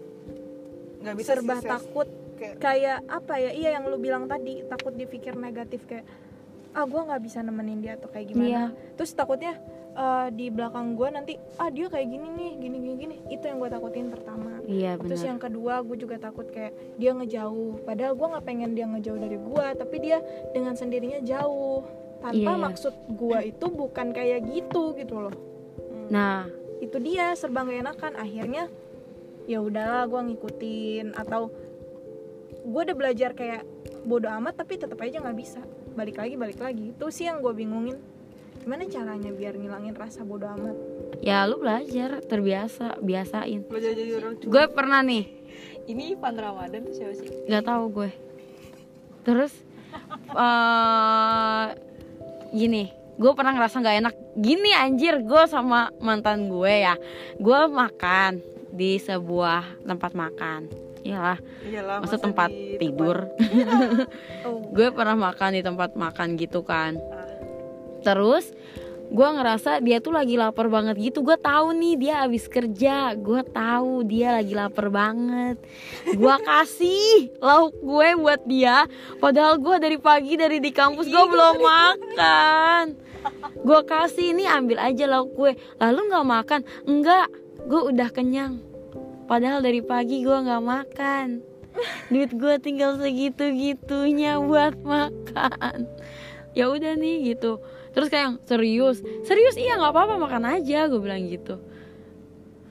nggak 0.99 1.15
serba 1.21 1.59
sih, 1.59 1.69
takut 1.69 2.09
Kayak- 2.33 2.57
kayak 2.57 2.99
apa 3.05 3.33
ya? 3.37 3.51
Iya 3.53 3.69
yang 3.77 3.85
lu 3.85 3.97
bilang 3.97 4.25
tadi 4.25 4.65
takut 4.65 4.91
dipikir 4.91 5.37
negatif 5.37 5.85
kayak 5.85 6.09
ah 6.73 6.83
gue 6.83 6.97
nggak 6.97 7.21
bisa 7.21 7.39
nemenin 7.39 7.79
dia 7.79 7.93
atau 7.93 8.09
kayak 8.09 8.33
gimana. 8.33 8.49
Iya. 8.49 8.63
terus 8.95 9.13
takutnya 9.13 9.61
eh, 9.93 10.27
di 10.33 10.49
belakang 10.49 10.97
gue 10.97 11.07
nanti 11.13 11.33
ah 11.61 11.69
dia 11.69 11.87
kayak 11.87 12.07
gini 12.09 12.27
nih 12.33 12.51
gini 12.57 12.77
gini 12.81 12.95
gini. 12.97 13.15
Itu 13.29 13.47
yang 13.49 13.61
gue 13.61 13.69
takutin 13.69 14.09
pertama. 14.09 14.59
Iya 14.65 14.97
terus 14.97 15.21
benar. 15.21 15.29
yang 15.35 15.39
kedua 15.39 15.73
gue 15.85 15.97
juga 15.99 16.15
takut 16.17 16.47
kayak 16.49 16.73
dia 16.97 17.11
ngejauh. 17.13 17.83
Padahal 17.85 18.13
gue 18.17 18.27
nggak 18.33 18.45
pengen 18.45 18.71
dia 18.73 18.85
ngejauh 18.89 19.19
dari 19.19 19.37
gue 19.37 19.65
tapi 19.77 19.95
dia 20.01 20.17
dengan 20.51 20.73
sendirinya 20.73 21.19
jauh. 21.21 21.85
Tanpa 22.23 22.39
Iya, 22.39 22.55
iya. 22.55 22.63
maksud 22.71 22.93
gue 23.19 23.39
itu 23.51 23.65
bukan 23.67 24.07
kayak 24.15 24.47
gitu 24.47 24.95
gitu 24.95 25.19
loh. 25.19 25.35
Nah. 26.07 26.47
Itu 26.79 26.99
dia 26.99 27.31
serba 27.35 27.63
gak 27.63 27.79
enakan. 27.79 28.13
Akhirnya 28.19 28.67
ya 29.47 29.59
udahlah 29.59 30.07
gue 30.07 30.21
ngikutin. 30.31 31.15
Atau 31.15 31.51
gue 32.63 32.81
udah 32.87 32.95
belajar 32.95 33.35
kayak 33.35 33.67
bodoh 34.07 34.31
amat 34.39 34.63
tapi 34.63 34.79
tetap 34.79 34.99
aja 35.03 35.19
nggak 35.19 35.37
bisa. 35.37 35.59
Balik 35.95 36.19
lagi 36.19 36.35
balik 36.39 36.59
lagi. 36.63 36.95
Itu 36.95 37.11
sih 37.11 37.27
yang 37.27 37.43
gue 37.43 37.51
bingungin 37.51 37.99
gimana 38.63 38.87
caranya 38.87 39.27
biar 39.35 39.59
ngilangin 39.59 39.91
rasa 39.91 40.23
bodoh 40.23 40.47
amat? 40.55 40.75
Ya 41.19 41.43
lu 41.43 41.59
belajar 41.59 42.23
terbiasa 42.23 42.95
biasain. 43.03 43.67
belajar 43.67 43.91
jadi 43.91 44.11
orang 44.23 44.39
Gue 44.39 44.65
pernah 44.71 45.03
nih. 45.03 45.27
Ini 45.83 46.15
Ivan 46.15 46.35
Ramadan 46.39 46.87
tuh 46.87 46.95
siapa 46.95 47.13
sih? 47.19 47.27
Nggak 47.43 47.67
tahu 47.67 47.83
gue. 47.91 48.09
Terus 49.27 49.53
eh 50.31 51.65
gini 52.55 52.87
gue 53.19 53.31
pernah 53.35 53.51
ngerasa 53.51 53.83
nggak 53.83 53.97
enak. 53.99 54.15
Gini 54.39 54.71
anjir 54.71 55.19
gue 55.19 55.43
sama 55.51 55.91
mantan 55.99 56.47
gue 56.47 56.87
ya. 56.87 56.95
Gue 57.35 57.67
makan 57.67 58.39
di 58.71 58.95
sebuah 58.95 59.83
tempat 59.83 60.15
makan. 60.15 60.71
Iyalah, 61.03 61.35
iyalah 61.67 61.99
masa 61.99 62.15
masa 62.15 62.23
tempat 62.23 62.47
di 62.47 62.79
tidur. 62.79 63.27
oh. 64.47 64.63
Gue 64.71 64.87
pernah 64.95 65.19
makan 65.19 65.51
di 65.51 65.59
tempat 65.59 65.99
makan 65.99 66.39
gitu 66.39 66.63
kan. 66.63 66.95
Terus 68.03 68.51
gue 69.13 69.29
ngerasa 69.29 69.77
dia 69.85 70.01
tuh 70.01 70.09
lagi 70.17 70.33
lapar 70.41 70.73
banget 70.73 70.97
gitu. 70.97 71.21
Gue 71.21 71.37
tahu 71.37 71.69
nih 71.77 71.95
dia 72.01 72.13
habis 72.25 72.49
kerja. 72.49 73.13
Gue 73.13 73.45
tahu 73.45 74.01
dia 74.09 74.33
lagi 74.41 74.57
lapar 74.57 74.89
banget. 74.89 75.61
Gue 76.17 76.35
kasih 76.41 77.29
lauk 77.37 77.77
gue 77.77 78.07
buat 78.17 78.41
dia. 78.49 78.89
Padahal 79.21 79.61
gue 79.61 79.75
dari 79.77 79.97
pagi 80.01 80.33
dari 80.33 80.57
di 80.57 80.73
kampus 80.73 81.05
gue 81.05 81.25
belum 81.29 81.61
makan. 81.61 82.85
Gue 83.61 83.81
kasih 83.85 84.33
ini 84.33 84.49
ambil 84.49 84.81
aja 84.81 85.05
lauk 85.05 85.37
gue. 85.37 85.53
Lalu 85.77 85.99
nggak 86.09 86.27
makan? 86.27 86.61
Enggak 86.89 87.29
gue 87.69 87.81
udah 87.93 88.09
kenyang. 88.09 88.65
Padahal 89.29 89.61
dari 89.61 89.85
pagi 89.85 90.25
gue 90.25 90.37
nggak 90.41 90.63
makan. 90.65 91.27
Duit 92.09 92.33
gue 92.33 92.55
tinggal 92.57 92.97
segitu 92.97 93.45
gitunya 93.53 94.41
buat 94.41 94.73
makan. 94.81 95.85
Ya 96.57 96.69
udah 96.69 96.97
nih 96.97 97.33
gitu 97.33 97.61
terus 97.93 98.09
kayak 98.09 98.41
serius? 98.49 98.99
Serius 99.23 99.55
iya 99.55 99.77
nggak 99.79 99.93
apa-apa 99.93 100.19
makan 100.19 100.43
aja 100.59 100.89
gue 100.89 100.99
bilang 100.99 101.23
gitu. 101.29 101.61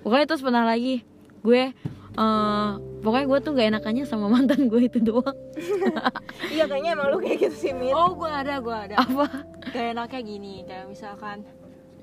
Pokoknya 0.02 0.26
terus 0.26 0.42
pernah 0.42 0.66
lagi 0.66 1.06
gue 1.42 1.72
eh, 2.12 2.70
pokoknya 3.02 3.26
gue 3.26 3.38
tuh 3.42 3.50
gak 3.58 3.68
enakannya 3.74 4.04
sama 4.06 4.26
mantan 4.34 4.68
gue 4.68 4.80
itu 4.86 4.98
doang. 5.00 5.38
Iya 6.52 6.68
kayaknya 6.68 6.98
emang 6.98 7.16
lu 7.16 7.18
kayak 7.22 7.48
gitu 7.48 7.56
sih 7.56 7.72
Mit. 7.72 7.94
Oh 7.96 8.12
gue 8.12 8.28
ada 8.28 8.60
gue 8.60 8.76
ada. 8.76 8.94
Apa? 9.00 9.26
Kayak 9.72 9.88
enaknya 9.96 10.20
gini 10.20 10.54
kayak 10.68 10.84
misalkan 10.90 11.46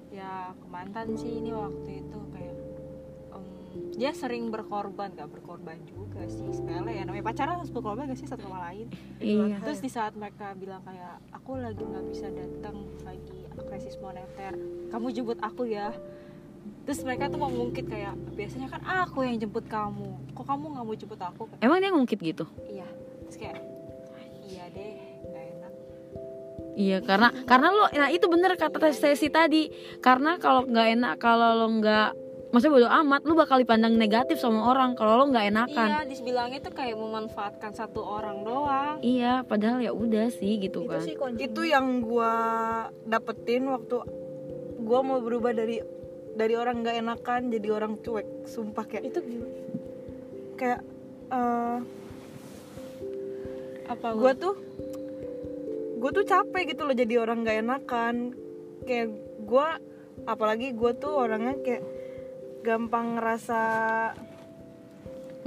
ya 0.09 0.57
ke 0.57 0.65
mantan 0.65 1.13
sih 1.13 1.37
ini 1.37 1.53
waktu 1.53 2.01
itu 2.01 2.19
kayak 2.33 2.48
dia 3.99 4.15
sering 4.15 4.47
berkorban 4.47 5.11
gak 5.11 5.27
berkorban 5.27 5.75
juga 5.83 6.23
sih 6.31 6.47
sepele 6.55 6.95
ya. 6.95 7.03
Namanya 7.03 7.25
pacaran 7.27 7.59
harus 7.59 7.67
berkorban 7.67 8.07
gak 8.07 8.15
sih 8.15 8.31
satu 8.31 8.47
sama 8.47 8.71
lain? 8.71 8.87
Iya. 9.19 9.59
Terus 9.59 9.83
di 9.83 9.91
saat 9.91 10.15
mereka 10.15 10.55
bilang 10.55 10.79
kayak 10.87 11.19
aku 11.35 11.59
lagi 11.59 11.83
nggak 11.83 12.05
bisa 12.07 12.31
datang 12.31 12.87
lagi 13.03 13.43
krisis 13.67 13.99
moneter 13.99 14.55
kamu 14.87 15.11
jemput 15.11 15.39
aku 15.43 15.67
ya. 15.67 15.91
Terus 16.87 17.03
mereka 17.03 17.27
tuh 17.27 17.43
mau 17.43 17.51
ngungkit 17.51 17.91
kayak 17.91 18.15
biasanya 18.39 18.71
kan 18.71 18.81
aku 18.87 19.27
yang 19.27 19.35
jemput 19.35 19.67
kamu 19.67 20.15
kok 20.31 20.45
kamu 20.47 20.65
nggak 20.79 20.85
mau 20.87 20.95
jemput 20.95 21.19
aku? 21.19 21.43
Emang 21.59 21.83
dia 21.83 21.91
ngungkit 21.91 22.19
gitu? 22.23 22.47
Iya. 22.71 22.87
Terus 23.27 23.35
kayak 23.35 23.59
iya 24.47 24.63
deh 24.71 24.95
nggak 25.27 25.43
enak. 25.59 25.73
Iya 26.79 26.97
karena 27.03 27.29
karena 27.43 27.67
lo 27.67 27.85
nah 27.91 28.07
itu 28.07 28.25
bener 28.31 28.55
kata 28.55 28.79
tes 28.79 28.95
sesi 28.95 29.27
tadi 29.27 29.67
karena 29.99 30.39
kalau 30.39 30.63
nggak 30.63 30.87
enak 30.95 31.13
kalau 31.19 31.51
lo 31.59 31.67
nggak 31.83 32.09
maksudnya 32.49 32.73
bodo 32.81 32.89
amat 32.89 33.21
lu 33.29 33.33
bakal 33.37 33.61
dipandang 33.61 33.93
negatif 33.93 34.41
sama 34.41 34.73
orang 34.73 34.97
kalau 34.97 35.21
lo 35.21 35.25
nggak 35.29 35.53
enakan. 35.53 35.89
Iya 35.89 36.01
dibilangnya 36.09 36.59
tuh 36.65 36.73
kayak 36.73 36.97
memanfaatkan 36.97 37.71
satu 37.77 38.01
orang 38.01 38.41
doang. 38.41 38.97
Iya 39.05 39.45
padahal 39.45 39.79
ya 39.85 39.93
udah 39.93 40.33
sih 40.33 40.57
gitu 40.57 40.85
itu 40.85 40.89
kan. 40.89 41.01
sih 41.05 41.15
itu 41.17 41.61
yang 41.69 42.01
gua 42.01 42.33
dapetin 43.05 43.69
waktu 43.69 44.01
gua 44.81 44.99
mau 45.05 45.21
berubah 45.21 45.53
dari 45.53 45.77
dari 46.33 46.53
orang 46.57 46.81
nggak 46.81 46.97
enakan 47.05 47.41
jadi 47.53 47.67
orang 47.69 47.93
cuek 48.01 48.47
sumpah 48.47 48.85
kayak 48.87 49.13
itu 49.13 49.19
gimana? 49.21 49.57
kayak 50.59 50.81
eh, 51.31 51.77
apa 53.89 54.07
gue 54.13 54.33
tuh 54.37 54.55
gue 55.99 56.11
tuh 56.15 56.25
capek 56.27 56.63
gitu 56.75 56.81
loh 56.87 56.95
jadi 56.95 57.13
orang 57.21 57.43
nggak 57.43 57.59
enakan. 57.59 58.15
Kayak 58.87 59.07
gue 59.43 59.67
apalagi 60.23 60.71
gue 60.71 60.91
tuh 60.95 61.11
orangnya 61.11 61.59
kayak 61.59 61.83
gampang 62.59 63.15
ngerasa 63.17 63.61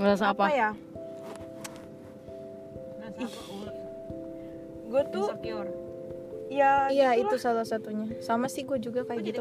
ngerasa 0.00 0.25
apa, 0.33 0.45
apa? 0.45 0.47
ya? 0.50 0.71
Gue 4.88 5.02
tuh 5.09 5.26
insecure. 5.33 5.71
Ya 6.52 6.92
iya 6.92 7.16
itu 7.16 7.33
salah 7.40 7.64
satunya. 7.64 8.12
Sama 8.21 8.45
sih 8.45 8.69
gue 8.69 8.76
juga 8.76 9.09
kayak 9.09 9.25
gitu. 9.25 9.40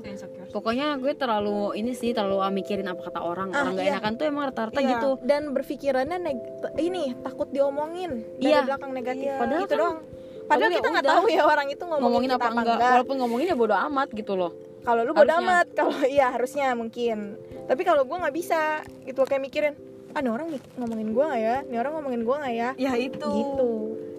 pokoknya 0.55 0.95
gue 0.95 1.11
terlalu 1.11 1.75
ini 1.75 1.91
sih 1.91 2.15
terlalu 2.15 2.39
ah, 2.39 2.47
mikirin 2.47 2.87
apa 2.87 3.03
kata 3.03 3.19
orang. 3.19 3.51
Ah, 3.51 3.67
orang 3.67 3.75
nggak 3.75 3.87
iya. 3.87 3.93
enakan 3.99 4.13
tuh 4.15 4.25
emang 4.31 4.43
rata-rata 4.47 4.79
Iya. 4.79 4.89
gitu. 4.95 5.09
dan 5.27 5.41
berpikirannya 5.51 6.17
neg- 6.23 6.75
ini 6.79 7.11
takut 7.19 7.51
diomongin. 7.51 8.23
Dari 8.39 8.55
Iya. 8.55 8.63
belakang 8.63 8.91
negatif. 8.95 9.27
Iya. 9.27 9.35
Padahal 9.43 9.59
itu 9.59 9.67
kan- 9.67 9.79
doang. 9.79 9.97
Padahal 10.01 10.47
padahal 10.47 10.71
ya 10.71 10.77
kita 10.79 10.87
nggak 10.91 11.05
udah. 11.07 11.15
tahu 11.15 11.25
ya 11.31 11.43
orang 11.47 11.67
itu 11.67 11.83
ngomongin, 11.83 12.03
ngomongin 12.07 12.29
kita 12.31 12.39
apa 12.39 12.49
enggak. 12.55 12.77
Walaupun 12.79 13.15
ngomongin 13.19 13.45
ya 13.51 13.55
bodo 13.59 13.75
amat 13.75 14.07
gitu 14.15 14.33
loh 14.39 14.51
kalau 14.81 15.01
lu 15.01 15.11
bodo 15.11 15.33
amat. 15.35 15.67
Kalau 15.71 15.93
iya 16.09 16.29
harusnya 16.29 16.73
mungkin. 16.73 17.37
Tapi 17.65 17.81
kalau 17.81 18.03
gue 18.03 18.17
nggak 18.17 18.35
bisa 18.35 18.61
gitu 19.03 19.21
kayak 19.23 19.41
mikirin 19.41 19.73
ah 20.11 20.19
ini 20.19 20.27
orang 20.27 20.51
mik- 20.51 20.75
ngomongin 20.75 21.09
gue 21.09 21.23
nggak 21.23 21.41
ya? 21.41 21.57
Ini 21.63 21.75
orang 21.77 21.93
ngomongin 21.95 22.21
gue 22.21 22.35
nggak 22.35 22.55
ya? 22.55 22.69
Ya 22.75 22.91
itu. 22.95 23.29
Gitu. 23.31 23.71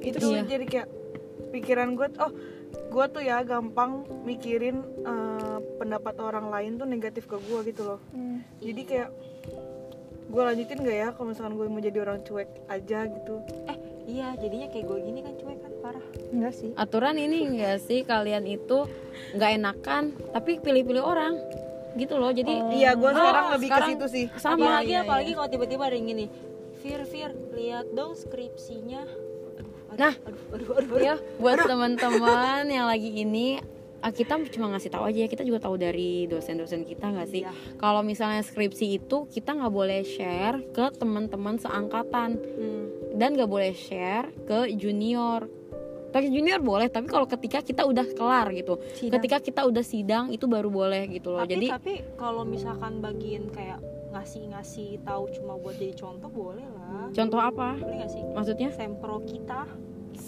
Itu 0.03 0.17
itu 0.19 0.27
Iya. 0.33 0.43
jadi 0.49 0.65
kayak 0.65 0.89
pikiran 1.51 1.95
gue 1.95 2.09
oh 2.17 2.33
gue 2.89 3.05
tuh 3.09 3.21
ya 3.21 3.41
gampang 3.43 3.91
mikirin 4.23 4.81
eh, 5.03 5.59
pendapat 5.77 6.17
orang 6.19 6.49
lain 6.49 6.77
tuh 6.77 6.87
negatif 6.87 7.25
ke 7.25 7.37
gue 7.39 7.61
gitu 7.67 7.83
loh. 7.85 8.01
Hmm. 8.11 8.41
jadi 8.59 8.83
kayak 8.83 9.09
gue 10.25 10.43
lanjutin 10.43 10.81
gak 10.81 10.97
ya 10.97 11.09
kalau 11.13 11.29
misalkan 11.29 11.55
gue 11.55 11.67
mau 11.67 11.77
jadi 11.79 11.99
orang 12.01 12.25
cuek 12.25 12.49
aja 12.67 13.05
gitu. 13.05 13.35
Eh 13.69 13.77
iya 14.09 14.33
jadinya 14.35 14.67
kayak 14.67 14.87
gue 14.87 14.99
gini 15.03 15.21
kan 15.21 15.35
cuek 15.37 15.59
kan 15.61 15.72
parah 15.93 16.05
enggak 16.31 16.55
sih 16.55 16.71
aturan 16.75 17.17
ini 17.17 17.39
enggak 17.47 17.77
sih 17.79 18.01
kalian 18.03 18.45
itu 18.47 18.89
nggak 19.31 19.51
enakan 19.55 20.03
tapi 20.31 20.57
pilih-pilih 20.57 21.03
orang 21.03 21.37
gitu 21.95 22.17
loh 22.17 22.33
jadi 22.33 22.49
Oh. 22.51 22.73
iya 22.73 22.91
gue 22.95 23.05
Oh, 23.05 23.13
sekarang 23.13 23.47
lebih 23.53 23.69
sekarang- 23.69 23.89
ke 23.93 23.93
situ 23.93 24.07
sih 24.09 24.25
sama 24.35 24.65
apalagi 24.81 24.89
iya, 24.89 25.01
apalagi 25.03 25.31
kalau 25.35 25.49
tiba-tiba 25.51 25.83
ada 25.85 25.95
yang 25.95 26.09
gini 26.09 26.27
Fir 26.79 27.05
Fir 27.05 27.31
lihat 27.53 27.87
dong 27.91 28.17
skripsinya 28.17 29.05
aduh, 29.53 29.69
Nah. 29.95 30.15
aduh 30.19 30.41
aduh 30.51 30.69
aduh, 30.73 30.89
aduh. 30.89 30.99
ya 30.99 31.15
buat 31.37 31.61
teman-teman 31.63 32.65
yang 32.67 32.87
lagi 32.87 33.13
ini 33.15 33.61
ah, 34.01 34.11
kita 34.11 34.41
cuma 34.49 34.73
ngasih 34.73 34.89
tahu 34.89 35.05
aja 35.05 35.19
ya 35.19 35.29
kita 35.29 35.45
juga 35.45 35.61
tahu 35.61 35.77
dari 35.77 36.25
dosen-dosen 36.27 36.83
kita 36.83 37.07
nggak 37.07 37.29
sih 37.29 37.45
Iya. 37.45 37.53
kalau 37.77 38.01
misalnya 38.01 38.41
skripsi 38.41 38.97
itu 38.97 39.29
kita 39.29 39.53
nggak 39.53 39.71
boleh 39.71 40.01
share 40.03 40.65
ke 40.71 40.91
teman-teman 40.93 41.55
seangkatan 41.57 42.35
Hmm. 42.35 42.85
dan 43.13 43.37
nggak 43.37 43.47
boleh 43.47 43.71
share 43.71 44.33
ke 44.43 44.73
junior 44.73 45.45
tapi 46.13 46.29
junior 46.29 46.61
boleh 46.61 46.87
tapi 46.93 47.09
kalau 47.09 47.25
ketika 47.25 47.65
kita 47.65 47.83
udah 47.89 48.07
kelar 48.13 48.53
gitu. 48.53 48.79
Sidang. 48.95 49.19
ketika 49.19 49.37
kita 49.41 49.61
udah 49.65 49.85
sidang 49.85 50.25
itu 50.29 50.45
baru 50.45 50.69
boleh 50.69 51.09
gitu 51.09 51.35
loh. 51.35 51.41
Tapi 51.43 51.53
jadi 51.57 51.67
tapi 51.75 51.95
kalau 52.21 52.45
misalkan 52.45 53.01
bagian 53.01 53.49
kayak 53.51 53.81
ngasih-ngasih 54.13 55.01
tahu 55.03 55.33
cuma 55.33 55.57
buat 55.57 55.75
jadi 55.81 55.97
contoh 55.97 56.29
boleh 56.29 56.69
lah. 56.77 57.09
Contoh 57.17 57.41
apa? 57.41 57.81
Boleh 57.81 58.05
gak 58.05 58.13
sih? 58.13 58.23
Maksudnya? 58.23 58.69
Sempro 58.77 59.25
kita 59.25 59.65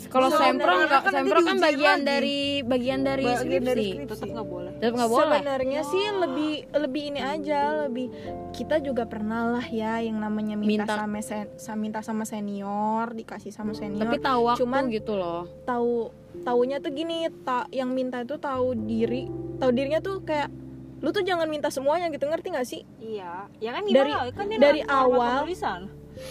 kalau 0.07 0.29
sempro 0.29 0.67
kan 0.67 0.87
nggak 0.87 1.03
sempro 1.11 1.39
kan 1.41 1.57
bagian 1.57 1.99
lagi. 1.99 2.07
dari 2.07 2.39
bagian 2.61 3.01
dari 3.01 3.25
Bagian 3.25 3.41
skripsi 3.41 3.65
dari 3.65 3.87
skripsi. 3.91 4.11
tetap 4.11 4.29
nggak 4.31 4.49
boleh 4.49 4.73
tetap 4.75 4.95
nggak 4.95 5.11
boleh 5.11 5.39
Sebenarnya 5.39 5.81
sih 5.85 6.05
lebih 6.15 6.53
lebih 6.75 7.03
ini 7.07 7.21
aja, 7.21 7.61
lebih 7.85 8.07
kita 8.51 8.77
juga 8.79 9.05
pernah 9.05 9.51
lah 9.51 9.67
ya 9.67 9.99
yang 9.99 10.17
namanya 10.17 10.55
minta, 10.55 10.85
Minta. 10.85 10.95
sama 10.97 11.19
sen, 11.19 11.47
minta 11.75 12.01
sama 12.01 12.25
senior, 12.25 13.13
dikasih 13.13 13.51
sama 13.51 13.73
senior. 13.73 14.01
tapi 14.01 14.19
tahu 14.19 14.41
waktu 14.45 14.61
Cuman- 14.61 14.89
gitu 14.89 15.15
loh 15.15 15.47
tahu 15.63 16.11
taunya 16.43 16.79
tuh 16.79 16.91
gini, 16.91 17.27
tak 17.41 17.71
yang 17.71 17.91
minta 17.91 18.21
itu 18.21 18.35
tahu 18.37 18.75
diri, 18.77 19.31
tahu 19.57 19.71
dirinya 19.71 19.99
tuh 19.99 20.19
kayak 20.21 20.51
lu 20.99 21.11
tuh 21.11 21.21
jangan 21.21 21.47
minta 21.47 21.69
semuanya 21.69 22.09
gitu 22.09 22.25
ngerti 22.25 22.49
gak 22.49 22.65
sih? 22.65 22.81
iya 22.99 23.45
ya 23.59 23.71
kan 23.71 23.85
Dari- 23.85 24.09
gimana 24.09 24.33
kan 24.33 24.45
dia 24.47 24.57
dari 24.57 24.81
dalam 24.81 24.89
format 24.89 25.13
awal, 25.13 25.35
penulisan 25.39 25.81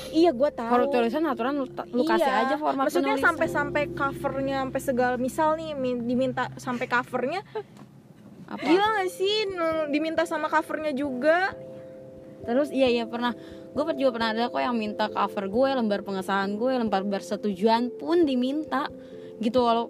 Iya 0.09 0.31
gue 0.31 0.49
tahu. 0.49 0.69
kalau 0.69 0.85
tulisan 0.87 1.23
aturan 1.23 1.53
lu, 1.55 1.67
lu 1.91 2.03
kasih 2.03 2.23
Iya. 2.23 2.41
aja 2.41 2.55
format 2.55 2.87
Maksudnya 2.87 3.13
penulisan. 3.13 3.27
sampai-sampai 3.29 3.83
covernya 3.91 4.55
sampai 4.61 4.81
segala 4.81 5.15
misal 5.17 5.49
nih 5.53 5.71
min- 5.73 6.03
diminta 6.03 6.47
sampai 6.55 6.85
covernya 6.85 7.41
apa 8.45 8.61
gila 8.61 8.85
gak 8.95 9.09
sih 9.09 9.35
diminta 9.89 10.23
sama 10.23 10.45
covernya 10.45 10.93
juga 10.93 11.51
terus 12.43 12.69
iya 12.69 12.85
iya 12.85 13.03
pernah 13.03 13.31
gue 13.73 13.83
juga 13.97 14.11
pernah 14.13 14.29
ada 14.29 14.47
kok 14.47 14.61
yang 14.61 14.75
minta 14.75 15.09
cover 15.09 15.47
gue 15.47 15.69
lembar 15.73 15.99
pengesahan 16.01 16.53
gue 16.53 16.71
lembar 16.71 17.01
persetujuan 17.01 17.89
pun 17.91 18.23
diminta 18.23 18.91
gitu 19.39 19.59
walau 19.59 19.89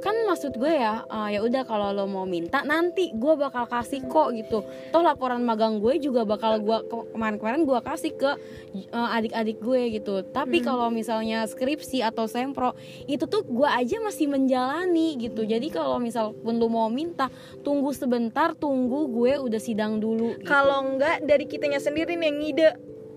kan 0.00 0.16
maksud 0.26 0.56
gue 0.56 0.72
ya 0.72 1.04
eh, 1.06 1.36
ya 1.36 1.40
udah 1.44 1.62
kalau 1.68 1.92
lo 1.92 2.08
mau 2.08 2.24
minta 2.24 2.64
nanti 2.64 3.12
gue 3.12 3.34
bakal 3.36 3.68
kasih 3.68 4.04
kok 4.08 4.32
gitu. 4.34 4.64
Toh 4.90 5.02
laporan 5.04 5.44
magang 5.44 5.78
gue 5.78 6.00
juga 6.00 6.24
bakal 6.24 6.58
gue 6.60 6.78
kemarin-kemarin 7.14 7.68
gue 7.68 7.78
kasih 7.84 8.12
ke 8.16 8.30
eh, 8.74 9.08
adik-adik 9.16 9.60
gue 9.60 10.00
gitu. 10.00 10.24
Tapi 10.24 10.64
kalau 10.64 10.88
misalnya 10.88 11.44
skripsi 11.44 12.00
atau 12.00 12.24
sempro 12.24 12.72
itu 13.04 13.28
tuh 13.28 13.44
gue 13.44 13.68
aja 13.68 14.00
masih 14.00 14.26
menjalani 14.26 15.20
gitu. 15.20 15.44
Jadi 15.44 15.68
kalau 15.68 16.00
misal 16.00 16.32
pun 16.32 16.56
lo 16.56 16.66
mau 16.72 16.88
minta 16.88 17.28
tunggu 17.60 17.92
sebentar 17.92 18.56
tunggu 18.56 19.06
gue 19.12 19.32
udah 19.38 19.60
sidang 19.60 20.00
dulu 20.00 20.36
gitu. 20.40 20.48
kalau 20.48 20.82
enggak 20.82 21.20
dari 21.22 21.44
kitanya 21.44 21.78
sendiri 21.78 22.16
nih 22.16 22.26
yang 22.30 22.38
ngide 22.40 22.68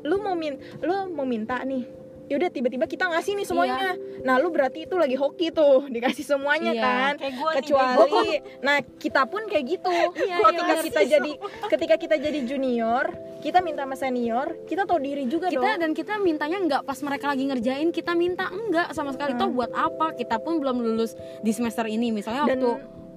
lu 0.04 0.20
mau 0.20 0.36
min 0.36 0.60
lu 0.84 1.12
mau 1.16 1.24
minta 1.24 1.64
nih 1.64 2.03
yaudah 2.28 2.50
tiba-tiba 2.50 2.86
kita 2.86 3.08
ngasih 3.08 3.36
nih 3.36 3.46
semuanya. 3.46 4.00
Nah 4.24 4.40
lu 4.40 4.50
berarti 4.50 4.86
itu 4.86 4.96
lagi 4.96 5.14
hoki 5.14 5.52
tuh 5.52 5.86
dikasih 5.94 6.24
semuanya 6.24 6.72
Iya. 6.72 6.84
kan. 6.84 7.14
kecuali 7.60 8.40
nah 8.66 8.80
kita 8.80 9.28
pun 9.28 9.44
kayak 9.46 9.66
gitu. 9.68 9.92
Iya, 10.16 10.40
ketika 10.42 10.74
iya. 10.74 10.84
kita 10.84 11.02
jadi 11.06 11.32
ketika 11.68 11.96
kita 11.98 12.16
jadi 12.18 12.40
junior 12.48 13.12
kita 13.44 13.60
minta 13.60 13.84
sama 13.84 14.00
senior 14.00 14.56
kita 14.64 14.88
tahu 14.88 15.04
diri 15.04 15.28
juga 15.28 15.52
kita 15.52 15.60
dong. 15.76 15.82
dan 15.84 15.92
kita 15.92 16.16
mintanya 16.16 16.58
nggak 16.64 16.82
pas 16.88 16.96
mereka 17.04 17.28
lagi 17.28 17.44
ngerjain 17.44 17.92
kita 17.92 18.16
minta 18.16 18.48
enggak 18.48 18.88
sama 18.96 19.12
sekali. 19.12 19.36
Toh 19.36 19.52
buat 19.52 19.72
apa? 19.72 20.16
Kita 20.16 20.40
pun 20.40 20.64
belum 20.64 20.80
lulus 20.80 21.14
di 21.44 21.52
semester 21.52 21.84
ini. 21.86 22.10
Misalnya 22.10 22.48
Dan- 22.48 22.64
waktu 22.64 22.72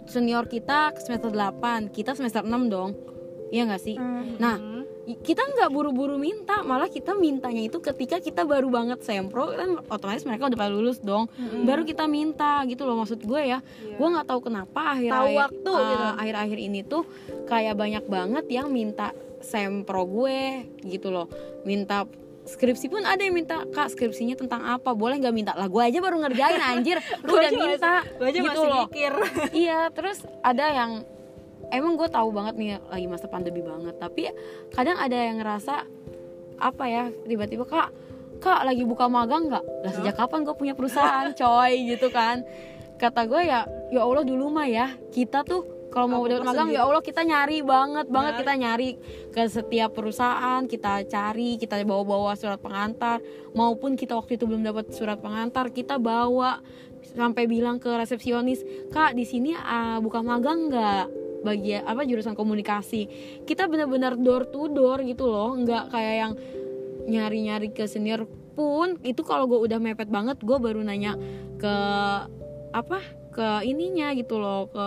senior 0.06 0.46
kita 0.46 0.94
semester 0.98 1.30
8 1.30 1.90
kita 1.90 2.14
semester 2.14 2.42
6 2.42 2.66
dong. 2.66 2.94
Iya 3.46 3.70
nggak 3.70 3.82
sih? 3.82 3.94
Hmm. 3.94 4.34
nah 4.42 4.58
kita 5.06 5.38
nggak 5.38 5.70
buru-buru 5.70 6.18
minta 6.18 6.66
malah 6.66 6.90
kita 6.90 7.14
mintanya 7.14 7.62
itu 7.70 7.78
ketika 7.78 8.18
kita 8.18 8.42
baru 8.42 8.66
banget 8.66 9.06
sempro 9.06 9.54
kan 9.54 9.78
otomatis 9.86 10.26
mereka 10.26 10.50
udah 10.50 10.58
pada 10.58 10.72
lulus 10.74 10.98
dong. 10.98 11.30
Baru 11.62 11.86
kita 11.86 12.10
minta 12.10 12.66
gitu 12.66 12.82
loh 12.82 12.98
maksud 12.98 13.22
gue 13.22 13.42
ya. 13.46 13.62
Gue 13.94 14.08
nggak 14.10 14.26
tahu 14.26 14.50
kenapa 14.50 14.98
akhir-akhir 14.98 15.38
waktu 15.38 15.70
ah, 15.70 15.86
gitu. 15.86 16.06
akhir-akhir 16.18 16.58
ini 16.58 16.80
tuh 16.82 17.06
kayak 17.46 17.78
banyak 17.78 18.04
banget 18.10 18.44
yang 18.50 18.66
minta 18.74 19.14
sempro 19.38 20.02
gue 20.10 20.66
gitu 20.82 21.14
loh. 21.14 21.30
Minta 21.62 22.10
skripsi 22.46 22.90
pun 22.90 23.02
ada 23.06 23.22
yang 23.22 23.34
minta 23.34 23.62
kak 23.70 23.94
skripsinya 23.94 24.34
tentang 24.34 24.66
apa? 24.66 24.90
Boleh 24.90 25.22
nggak 25.22 25.34
minta? 25.34 25.52
Lah 25.54 25.70
gue 25.70 25.82
aja 25.86 26.02
baru 26.02 26.18
ngerjain 26.18 26.58
anjir. 26.58 26.98
Lu 27.26 27.30
udah 27.30 27.52
minta 27.54 27.94
gue 28.02 28.26
aja 28.26 28.38
gitu 28.42 28.50
masih 28.50 28.70
loh. 28.74 28.86
mikir. 28.90 29.12
Iya 29.54 29.80
terus 29.94 30.26
ada 30.42 30.66
yang 30.66 31.06
emang 31.72 31.98
gue 31.98 32.08
tahu 32.10 32.30
banget 32.30 32.54
nih 32.58 32.70
lagi 32.90 33.06
masa 33.06 33.26
pandemi 33.26 33.62
banget 33.62 33.94
tapi 33.98 34.30
kadang 34.74 34.98
ada 34.98 35.16
yang 35.16 35.42
ngerasa 35.42 35.86
apa 36.56 36.84
ya 36.88 37.04
tiba-tiba 37.28 37.68
kak 37.68 37.92
kak 38.38 38.60
lagi 38.64 38.84
buka 38.84 39.08
magang 39.08 39.48
nggak? 39.48 39.64
Lah 39.84 39.92
sejak 39.92 40.14
kapan 40.16 40.44
gue 40.44 40.54
punya 40.56 40.74
perusahaan 40.76 41.32
coy 41.32 41.72
gitu 41.88 42.12
kan. 42.12 42.44
Kata 42.96 43.28
gue 43.28 43.42
ya 43.44 43.64
ya 43.92 44.00
allah 44.04 44.24
dulu 44.24 44.48
mah 44.52 44.68
ya 44.68 44.92
kita 45.12 45.44
tuh 45.44 45.88
kalau 45.92 46.12
mau 46.12 46.24
dapat 46.28 46.44
magang 46.44 46.68
ya 46.68 46.84
allah 46.84 47.00
kita 47.00 47.24
nyari 47.24 47.64
banget 47.64 48.06
banget 48.12 48.44
kita 48.44 48.52
nyari 48.52 48.90
ke 49.32 49.42
setiap 49.48 49.96
perusahaan 49.96 50.60
kita 50.68 51.08
cari 51.08 51.56
kita 51.56 51.80
bawa-bawa 51.84 52.36
surat 52.36 52.60
pengantar. 52.60 53.20
Maupun 53.56 53.96
kita 53.96 54.16
waktu 54.16 54.36
itu 54.36 54.44
belum 54.44 54.64
dapat 54.64 54.92
surat 54.92 55.20
pengantar 55.20 55.72
kita 55.72 55.96
bawa 55.96 56.60
sampai 57.16 57.48
bilang 57.48 57.80
ke 57.80 57.88
resepsionis 57.88 58.60
kak 58.92 59.14
di 59.16 59.24
sini 59.24 59.54
ah, 59.56 60.02
buka 60.02 60.20
magang 60.20 60.68
nggak 60.68 61.25
bagian 61.44 61.84
apa 61.84 62.06
jurusan 62.06 62.32
komunikasi. 62.32 63.08
Kita 63.44 63.66
benar-benar 63.66 64.16
door 64.16 64.48
to 64.48 64.70
door 64.70 65.02
gitu 65.02 65.26
loh 65.28 65.52
nggak 65.56 65.92
kayak 65.92 66.14
yang 66.16 66.32
nyari-nyari 67.06 67.70
ke 67.70 67.86
senior 67.86 68.26
pun 68.56 68.96
itu 69.04 69.20
kalau 69.22 69.44
gue 69.46 69.60
udah 69.60 69.78
mepet 69.78 70.08
banget 70.08 70.40
gue 70.40 70.56
baru 70.56 70.80
nanya 70.80 71.14
ke 71.60 71.76
apa 72.72 72.98
ke 73.30 73.46
ininya 73.68 74.16
gitu 74.16 74.40
loh 74.40 74.66
ke 74.72 74.86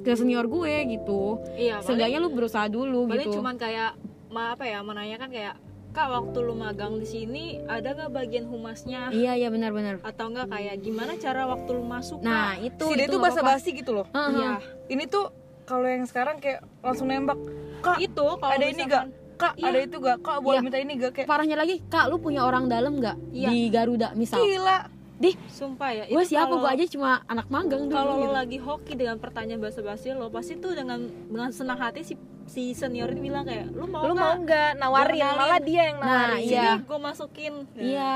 ke 0.00 0.12
senior 0.16 0.46
gue 0.48 0.74
gitu. 0.94 1.42
Iya 1.58 1.84
seenggaknya 1.84 2.18
lu 2.22 2.32
berusaha 2.32 2.70
dulu 2.70 3.04
paling 3.10 3.28
gitu. 3.28 3.42
cuman 3.42 3.58
kayak 3.60 3.98
ma 4.32 4.56
apa 4.56 4.64
ya 4.64 4.80
menanyakan 4.80 5.28
kayak 5.28 5.54
kak 5.94 6.10
waktu 6.10 6.38
lu 6.42 6.58
magang 6.58 6.98
di 6.98 7.06
sini 7.06 7.44
ada 7.70 7.94
nggak 7.94 8.10
bagian 8.10 8.50
humasnya? 8.50 9.14
Iya 9.14 9.38
iya 9.38 9.48
benar-benar 9.52 10.02
atau 10.02 10.26
enggak 10.32 10.50
kayak 10.50 10.82
gimana 10.82 11.14
cara 11.20 11.46
waktu 11.46 11.70
lu 11.70 11.84
masuk 11.86 12.18
nah 12.24 12.58
kak? 12.58 12.66
itu 12.66 12.84
si 12.88 12.94
dia 12.98 13.06
itu 13.06 13.14
tuh 13.14 13.20
nggak 13.22 13.30
apa-apa. 13.30 13.46
basa-basi 13.54 13.70
gitu 13.78 13.90
loh. 13.94 14.06
Heeh. 14.10 14.32
iya. 14.34 14.52
Ini 14.90 15.04
tuh 15.06 15.26
kalau 15.64 15.86
yang 15.86 16.04
sekarang 16.04 16.36
kayak 16.38 16.60
langsung 16.78 17.06
nembak 17.06 17.40
kak 17.80 17.98
itu 17.98 18.26
kalau 18.34 18.48
ada 18.50 18.64
ini 18.64 18.82
gak 18.82 19.04
misalkan- 19.04 19.22
kak 19.34 19.54
Iya. 19.54 19.66
ada 19.66 19.78
itu 19.80 19.96
gak 19.98 20.18
kak 20.20 20.38
boleh 20.38 20.54
Iya. 20.54 20.64
minta 20.64 20.78
ini 20.78 20.92
gak 20.94 21.12
kayak 21.12 21.26
parahnya 21.26 21.56
lagi 21.56 21.82
kak 21.84 22.04
lu 22.06 22.16
punya 22.16 22.42
orang 22.42 22.64
dalam 22.66 22.96
nggak 22.96 23.16
Iya. 23.30 23.48
di 23.50 23.60
Garuda 23.66 24.08
misal 24.14 24.38
gila 24.40 24.78
dih 25.14 25.34
sumpah 25.48 25.90
ya 25.90 26.04
gue 26.06 26.24
siapa 26.24 26.50
gue 26.52 26.70
aja 26.70 26.84
cuma 26.88 27.22
anak 27.24 27.46
magang 27.48 27.86
dulu 27.86 27.94
kalau 27.94 28.14
gitu. 28.20 28.30
lagi 28.32 28.58
hoki 28.58 28.92
dengan 28.94 29.16
pertanyaan 29.16 29.60
basa-basi 29.60 30.10
lo 30.10 30.26
pasti 30.28 30.54
tuh 30.56 30.72
dengan 30.72 30.98
dengan 31.06 31.50
senang 31.50 31.78
hati 31.78 32.02
si 32.02 32.14
si 32.44 32.70
senior 32.72 33.08
ini 33.08 33.20
bilang 33.24 33.42
kayak 33.42 33.70
lu 33.70 33.86
mau 33.86 34.02
lu 34.02 34.12
nggak? 34.12 34.20
mau 34.20 34.34
nggak 34.36 34.70
nawarin 34.76 35.16
Nawarin. 35.16 35.38
malah 35.38 35.60
dia 35.60 35.82
yang 35.84 35.98
Nah, 35.98 36.08
nawarin 36.10 36.40
iya. 36.40 36.62
sini 36.68 36.82
gue 36.84 36.98
masukin 37.00 37.54
Iya. 37.74 38.14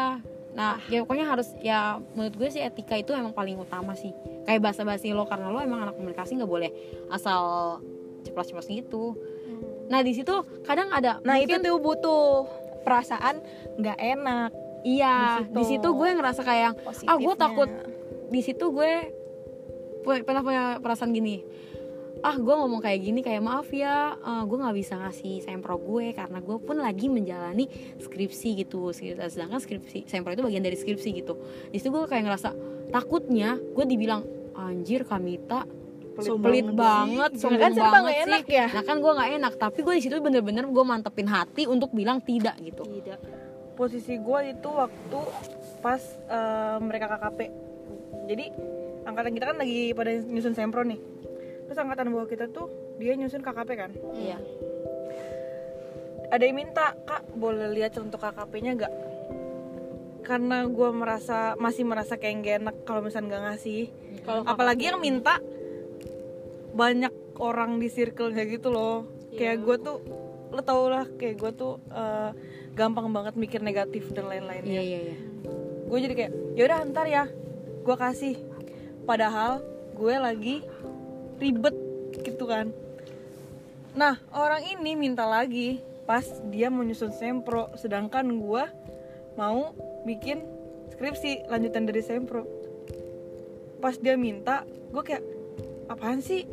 Nah, 0.57 0.81
ya 0.89 1.05
pokoknya 1.05 1.27
harus 1.29 1.53
ya 1.61 2.01
menurut 2.17 2.35
gue 2.35 2.49
sih 2.51 2.63
etika 2.65 2.97
itu 2.97 3.13
emang 3.13 3.33
paling 3.37 3.59
utama 3.59 3.93
sih. 3.95 4.11
Kayak 4.49 4.73
basa-basi 4.73 5.13
lo 5.13 5.29
karena 5.29 5.53
lo 5.53 5.61
emang 5.61 5.85
anak 5.85 5.95
komunikasi 5.97 6.39
nggak 6.41 6.51
boleh 6.51 6.71
asal 7.13 7.77
ceplos-ceplos 8.25 8.69
gitu. 8.69 9.15
Nah, 9.89 10.01
di 10.05 10.13
situ 10.13 10.35
kadang 10.69 10.93
ada 10.93 11.21
nah 11.25 11.41
itu 11.41 11.57
mungkin- 11.57 11.65
tuh 11.65 11.77
butuh 11.81 12.25
perasaan 12.85 13.41
nggak 13.77 13.99
enak 14.01 14.51
iya, 14.87 15.45
di 15.45 15.65
situ. 15.67 15.89
gue 15.93 16.09
ngerasa 16.17 16.41
kayak 16.41 16.73
ah 17.05 17.17
gue 17.21 17.35
takut 17.37 17.69
di 18.33 18.41
situ 18.41 18.65
gue 18.73 18.93
pernah 20.25 20.41
punya 20.41 20.65
perasaan 20.81 21.13
gini 21.13 21.45
ah 22.25 22.37
gue 22.37 22.55
ngomong 22.55 22.83
kayak 22.83 23.01
gini 23.03 23.21
kayak 23.23 23.43
maaf 23.43 23.69
ya. 23.71 24.15
Eh, 24.19 24.43
gue 24.47 24.59
nggak 24.59 24.77
bisa 24.77 24.95
ngasih 24.99 25.43
sempro 25.43 25.79
gue 25.79 26.13
karena 26.15 26.39
gue 26.43 26.57
pun 26.59 26.77
lagi 26.79 27.07
menjalani 27.07 27.67
skripsi 27.99 28.65
gitu. 28.65 28.91
Sedangkan 28.93 29.61
skripsi 29.63 30.07
sempro 30.11 30.35
itu 30.35 30.43
bagian 30.43 30.65
dari 30.65 30.75
skripsi 30.75 31.09
gitu. 31.25 31.39
Di 31.71 31.79
situ 31.79 31.95
gue 31.95 32.07
kayak 32.07 32.27
ngerasa 32.27 32.51
takutnya 32.91 33.57
gue 33.57 33.85
dibilang 33.85 34.25
anjir 34.59 35.07
Kamita 35.07 35.65
pelit, 36.19 36.67
banget, 36.75 37.39
sombong 37.39 37.63
kan 37.63 37.71
serba 37.79 37.95
banget 37.95 38.15
sih. 38.15 38.25
enak 38.27 38.45
ya. 38.51 38.67
Nah 38.75 38.83
kan 38.83 38.97
gue 38.99 39.13
nggak 39.15 39.31
enak, 39.39 39.53
tapi 39.55 39.79
gue 39.87 39.95
di 39.95 40.03
situ 40.03 40.19
bener-bener 40.19 40.67
gue 40.67 40.85
mantepin 40.85 41.31
hati 41.31 41.71
untuk 41.71 41.95
bilang 41.95 42.19
tidak 42.19 42.59
gitu. 42.59 42.83
tidak. 42.91 43.23
Posisi 43.79 44.19
gue 44.19 44.41
itu 44.51 44.67
waktu 44.67 45.21
pas 45.79 46.03
eh, 46.27 46.77
mereka 46.83 47.07
KKP 47.07 47.69
jadi 48.29 48.45
angkatan 49.09 49.33
kita 49.33 49.45
kan 49.49 49.57
lagi 49.57 49.81
pada 49.97 50.11
nyusun 50.21 50.53
sempro 50.53 50.85
nih 50.85 51.01
terus 51.69 51.79
angkatan 51.79 52.09
bawah 52.09 52.25
kita 52.25 52.49
tuh 52.49 52.73
dia 52.97 53.13
nyusun 53.13 53.45
KKP 53.45 53.71
kan? 53.77 53.91
Iya. 54.17 54.41
ada 56.29 56.45
yang 56.45 56.61
minta 56.61 56.93
kak 57.09 57.25
boleh 57.37 57.73
lihat 57.73 57.97
contoh 57.97 58.21
KKP-nya 58.21 58.77
gak 58.77 58.93
karena 60.29 60.69
gue 60.69 60.89
merasa 60.93 61.57
masih 61.57 61.89
merasa 61.89 62.21
kayak 62.21 62.45
gak 62.45 62.57
enak 62.61 62.77
kalau 62.85 63.01
misalnya 63.01 63.33
nggak 63.33 63.45
ngasih. 63.49 63.83
Kalau 64.29 64.45
apalagi 64.45 64.93
yang 64.93 65.01
minta 65.01 65.41
banyak 66.77 67.41
orang 67.41 67.81
di 67.81 67.89
circle-nya 67.89 68.45
gitu 68.45 68.69
loh. 68.69 69.09
Kayak 69.33 69.65
gue 69.65 69.77
tuh 69.81 69.97
lo 70.53 70.61
tau 70.61 70.93
lah 70.93 71.09
kayak 71.17 71.41
gue 71.41 71.51
tuh 71.57 71.81
eh, 71.89 72.31
gampang 72.77 73.09
banget 73.09 73.41
mikir 73.41 73.65
negatif 73.65 74.13
dan 74.13 74.29
lain-lainnya. 74.29 74.69
Iya 74.69 74.83
iya 74.85 75.01
iya. 75.13 75.17
gue 75.89 75.99
jadi 76.05 76.15
kayak 76.21 76.33
yaudah 76.61 76.79
ntar 76.93 77.09
ya 77.09 77.25
gue 77.81 77.97
kasih. 77.97 78.37
Padahal 79.09 79.65
gue 79.97 80.15
lagi 80.21 80.57
ribet 81.39 81.75
gitu 82.27 82.45
kan. 82.51 82.75
Nah 83.95 84.19
orang 84.35 84.67
ini 84.67 84.95
minta 84.99 85.25
lagi 85.25 85.81
pas 86.05 86.25
dia 86.51 86.69
mau 86.69 86.83
nyusun 86.83 87.13
sempro 87.15 87.71
sedangkan 87.79 88.27
gue 88.39 88.65
mau 89.39 89.73
bikin 90.03 90.43
skripsi 90.95 91.47
lanjutan 91.47 91.87
dari 91.87 92.03
sempro. 92.03 92.43
Pas 93.79 93.95
dia 93.97 94.19
minta 94.19 94.67
gue 94.91 95.03
kayak 95.03 95.25
apaan 95.89 96.21
sih 96.21 96.45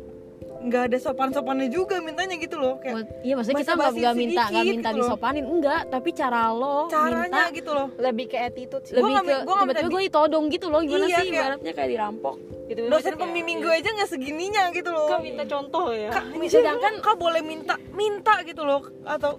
nggak 0.56 0.82
ada 0.88 0.98
sopan-sopannya 0.98 1.68
juga 1.68 2.00
mintanya 2.00 2.34
gitu 2.34 2.56
loh 2.56 2.76
kayak 2.76 2.94
Buat- 2.96 3.10
Iya 3.20 3.34
maksudnya 3.34 3.56
kita 3.58 3.72
nggak 3.72 3.92
minta 3.92 4.10
nggak 4.10 4.16
minta 4.16 4.42
gitu 4.64 4.88
loh. 4.88 4.98
disopanin 5.02 5.44
enggak, 5.44 5.80
tapi 5.88 6.08
cara 6.10 6.40
lo 6.48 6.78
caranya 6.86 7.22
minta 7.22 7.42
gitu 7.52 7.70
loh. 7.70 7.88
lebih 7.96 8.26
ke 8.26 8.36
attitude 8.36 8.82
sih. 8.82 8.92
Gua 8.92 9.08
lebih 9.12 9.22
ke 9.22 9.34
gua 9.42 9.54
minta 9.56 9.62
tiba-tiba 9.62 9.88
gue 9.88 10.02
ditodong 10.04 10.44
gitu 10.48 10.66
loh 10.66 10.80
gimana 10.80 11.04
Iya, 11.04 11.16
sih? 11.16 11.28
kayak- 11.28 11.36
ibaratnya 11.36 11.72
kayak 11.72 11.90
dirampok 11.90 12.36
gitu. 12.66 12.80
Dosen 12.86 13.14
pembimbing 13.14 13.58
gue 13.58 13.72
aja 13.72 13.88
nggak 13.92 14.10
segininya 14.10 14.62
gitu 14.70 14.90
loh. 14.90 15.08
Kan 15.08 15.20
minta 15.20 15.44
contoh 15.44 15.84
ya. 15.90 16.10
Kak, 16.10 16.24
Sedangkan 16.46 16.92
kak 16.98 17.16
boleh 17.16 17.42
minta 17.42 17.74
minta 17.92 18.34
gitu 18.42 18.62
loh. 18.62 18.82
Atau 19.02 19.38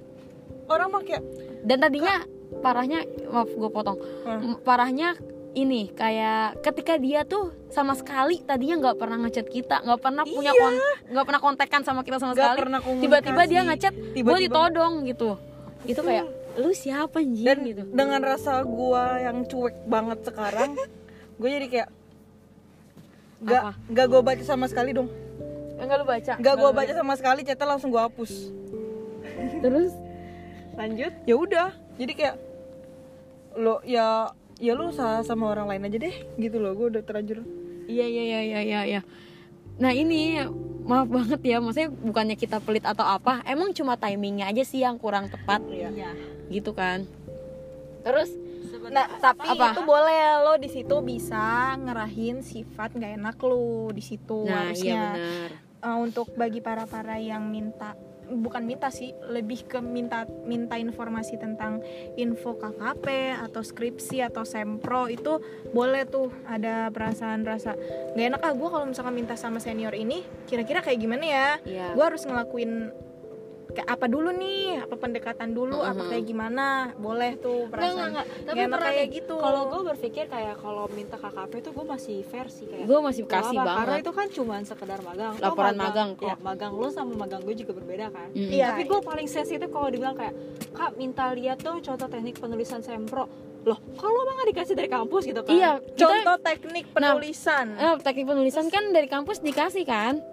orang 0.65 0.87
mah 0.89 1.01
kayak 1.01 1.23
dan 1.61 1.77
tadinya 1.79 2.23
parahnya 2.57 3.03
maaf 3.27 3.49
gue 3.49 3.69
potong. 3.69 3.99
Hmm. 4.23 4.55
Parahnya 4.61 5.15
ini 5.57 5.89
kayak 5.89 6.61
ketika 6.61 6.95
dia 6.95 7.25
tuh 7.25 7.49
sama 7.67 7.91
sekali 7.91 8.39
tadinya 8.39 8.77
nggak 8.79 8.95
pernah 8.95 9.17
ngechat 9.19 9.47
kita 9.47 9.81
nggak 9.81 9.99
pernah 9.99 10.23
punya 10.23 10.53
Iya. 10.53 10.61
kon- 10.61 10.81
nggak 11.09 11.25
pernah 11.25 11.41
kontekan 11.41 11.81
sama 11.81 12.01
kita 12.01 12.17
sama 12.17 12.31
Nggak 12.31 12.53
sekali. 12.53 13.01
tiba-tiba 13.01 13.41
dia 13.43 13.61
ngechat 13.63 13.93
gue 14.13 14.37
ditodong 14.39 14.93
gitu. 15.03 15.41
Itu 15.83 16.01
kayak 16.01 16.25
lu 16.57 16.69
siapa 16.71 17.17
anjing? 17.17 17.45
Dan 17.45 17.57
gitu. 17.63 17.81
dengan 17.87 18.21
rasa 18.23 18.61
gua 18.61 19.17
yang 19.19 19.41
cuek 19.43 19.85
banget 19.85 20.19
sekarang 20.23 20.73
gue 21.39 21.49
jadi 21.51 21.67
kayak 21.67 21.89
nggak 23.39 23.63
Apa? 23.63 23.71
nggak 23.87 24.05
gue 24.07 24.21
baca 24.23 24.43
sama 24.43 24.65
sekali 24.65 24.91
dong. 24.91 25.09
Enggak 25.77 25.97
lu 25.97 26.05
baca? 26.05 26.33
Nggak 26.35 26.55
gue 26.55 26.71
baca 26.71 26.93
sama 26.95 27.13
sekali 27.13 27.41
chatnya 27.41 27.65
langsung 27.67 27.89
gue 27.89 28.01
hapus. 28.01 28.31
Terus? 29.57 29.93
Lanjut. 30.73 31.13
Ya 31.25 31.35
udah. 31.35 31.69
Jadi 31.95 32.13
kayak 32.13 32.35
lo 33.55 33.81
ya 33.81 34.29
ya 34.57 34.73
lu 34.73 34.89
sa- 34.89 35.21
sama 35.21 35.47
orang 35.47 35.67
lain 35.67 35.85
aja 35.85 35.97
deh 35.99 36.15
gitu 36.35 36.57
loh 36.57 36.73
gue 36.73 36.87
udah 36.91 37.03
terlanjur 37.03 37.41
Iya 37.87 38.03
iya 38.03 38.23
iya 38.25 38.39
iya 38.41 38.59
iya. 38.61 38.81
iya. 38.83 39.01
Nah 39.77 39.89
ini 39.89 40.35
maaf 40.83 41.07
banget 41.07 41.39
ya, 41.41 41.57
maksudnya 41.57 41.87
bukannya 41.87 42.35
kita 42.35 42.59
pelit 42.59 42.83
atau 42.83 43.03
apa, 43.03 43.39
emang 43.43 43.71
cuma 43.71 43.95
timingnya 43.95 44.43
aja 44.45 44.59
sih 44.61 44.83
yang 44.83 44.95
kurang 44.95 45.27
tepat 45.27 45.63
iya 45.67 45.87
gitu 46.47 46.71
kan. 46.71 47.07
Terus 48.03 48.27
Nah, 48.87 49.03
tapi 49.19 49.47
Apa? 49.49 49.71
itu 49.71 49.81
boleh 49.83 50.19
lo 50.43 50.55
di 50.55 50.67
situ 50.67 50.95
bisa 51.01 51.75
ngerahin 51.75 52.39
sifat 52.39 52.91
nggak 52.93 53.13
enak 53.15 53.35
lo 53.41 53.91
di 53.91 53.99
situ 53.99 54.43
nah 54.43 54.71
iya 54.71 54.71
harusnya. 54.71 54.99
benar 55.13 55.49
Eh, 55.77 55.97
untuk 55.99 56.27
bagi 56.33 56.57
para 56.57 56.83
para 56.83 57.15
yang 57.15 57.45
minta 57.45 57.93
bukan 58.27 58.63
minta 58.63 58.87
sih 58.87 59.15
lebih 59.23 59.63
ke 59.65 59.79
minta 59.79 60.27
minta 60.43 60.75
informasi 60.75 61.35
tentang 61.35 61.79
info 62.15 62.53
KKP 62.53 63.07
atau 63.39 63.63
skripsi 63.63 64.19
atau 64.21 64.43
sempro 64.43 65.07
itu 65.07 65.39
boleh 65.71 66.03
tuh 66.03 66.27
ada 66.43 66.91
perasaan 66.91 67.41
rasa 67.41 67.73
nggak 68.13 68.27
enak 68.35 68.41
ah 68.41 68.53
gue 68.53 68.69
kalau 68.69 68.85
misalkan 68.85 69.15
minta 69.15 69.33
sama 69.33 69.57
senior 69.57 69.91
ini 69.91 70.21
kira-kira 70.43 70.83
kayak 70.83 70.99
gimana 70.99 71.23
ya 71.23 71.47
Iya. 71.63 71.87
gue 71.95 72.03
harus 72.03 72.23
ngelakuin 72.23 72.91
kayak 73.77 73.93
apa 73.93 74.05
dulu 74.09 74.33
nih 74.33 74.81
apa 74.81 74.95
pendekatan 74.97 75.53
dulu 75.53 75.77
apa 75.79 76.01
Mhm. 76.01 76.09
kayak 76.09 76.25
gimana 76.25 76.65
boleh 76.97 77.37
tuh 77.37 77.69
perasaan 77.69 78.09
enggak. 78.09 78.25
Tapi 78.25 78.41
nggak 78.49 78.57
enak 78.57 78.73
pernah 78.73 78.91
kayak 78.91 79.09
gitu 79.13 79.35
Kalau 79.37 79.61
gue 79.69 79.81
berpikir 79.85 80.25
kayak 80.25 80.55
kalau 80.57 80.83
minta 80.89 81.15
KKP 81.15 81.51
itu 81.61 81.69
gue 81.69 81.85
masih 81.85 82.17
versi 82.25 82.63
kayak 82.65 82.85
gue 82.89 82.99
masih 82.99 83.23
kasih 83.23 83.53
apa, 83.55 83.69
Karena 83.69 83.85
banget 83.85 84.01
itu 84.01 84.11
kan 84.11 84.27
cuma 84.33 84.55
sekedar 84.61 84.99
magang. 84.99 85.33
Lo 85.33 85.43
Laporan 85.43 85.75
magang 85.77 86.09
kok. 86.13 86.25
Ya, 86.25 86.35
magang 86.41 86.73
lo 86.73 86.87
sama 86.89 87.13
magang 87.15 87.41
gue 87.43 87.53
juga 87.53 87.71
berbeda 87.71 88.09
kan. 88.09 88.27
Mm. 88.33 88.49
Iya. 88.49 88.65
Tapi 88.73 88.81
gue 88.83 88.99
paling 88.99 89.27
sensitif 89.27 89.69
kalau 89.69 89.87
dibilang 89.87 90.17
kayak, 90.17 90.33
kak 90.71 90.91
minta 90.95 91.29
lihat 91.31 91.61
dong 91.61 91.77
contoh 91.79 92.07
teknik 92.07 92.35
penulisan 92.35 92.81
sempro. 92.81 93.29
Loh, 93.61 93.77
kalau 93.93 94.15
emang 94.17 94.35
nggak 94.37 94.49
dikasih 94.55 94.73
dari 94.73 94.87
kampus 94.87 95.27
gitu 95.27 95.43
kan? 95.43 95.51
iya 95.51 95.75
kita 95.75 95.99
contoh 95.99 96.35
teknik 96.41 96.85
penulisan 96.87 97.75
eh, 97.75 97.99
teknik 97.99 98.25
penulisan 98.25 98.65
kan 98.67 98.83
dari 98.89 99.05
kampus 99.05 99.37
dikasih 99.39 99.83
kan 99.83 100.23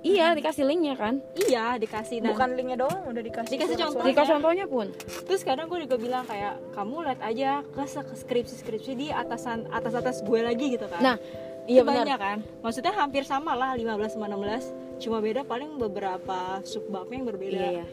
iya 0.00 0.32
dikasih 0.32 0.64
linknya 0.64 0.94
kan? 0.94 1.20
Iya, 1.36 1.76
dikasih. 1.76 2.24
Dan 2.24 2.32
bukan 2.32 2.48
linknya 2.54 2.78
doang 2.78 3.02
udah 3.06 3.20
dikasih 3.20 3.52
Dikasih 3.52 3.76
contoh. 3.78 4.04
dikasih 4.04 4.32
contohnya 4.34 4.66
pun. 4.66 4.86
Terus 5.26 5.42
kadang 5.42 5.66
gue 5.66 5.84
juga 5.84 5.96
bilang 5.96 6.24
kayak, 6.24 6.56
kamu 6.72 6.94
lihat 7.04 7.20
aja 7.20 7.50
ke 7.62 7.82
skripsi-skripsi 8.16 8.92
di 8.94 9.06
atasan 9.08 9.68
atas-atas 9.68 10.20
gue 10.20 10.40
lagi 10.40 10.72
gitu 10.72 10.86
kan. 10.86 11.00
nah 11.00 11.16
iya 11.64 11.84
banyak 11.84 12.16
kan? 12.16 12.38
Maksudnya 12.60 12.92
hampir 12.92 13.22
sama 13.22 13.52
lah 13.52 13.76
15 13.76 14.16
sama 14.16 14.26
16 14.26 15.00
cuma 15.00 15.16
beda 15.18 15.44
paling 15.44 15.76
beberapa 15.76 16.60
subbabnya 16.62 17.16
yang 17.16 17.26
berbeda. 17.28 17.56
Iya 17.56 17.68
iya. 17.70 17.86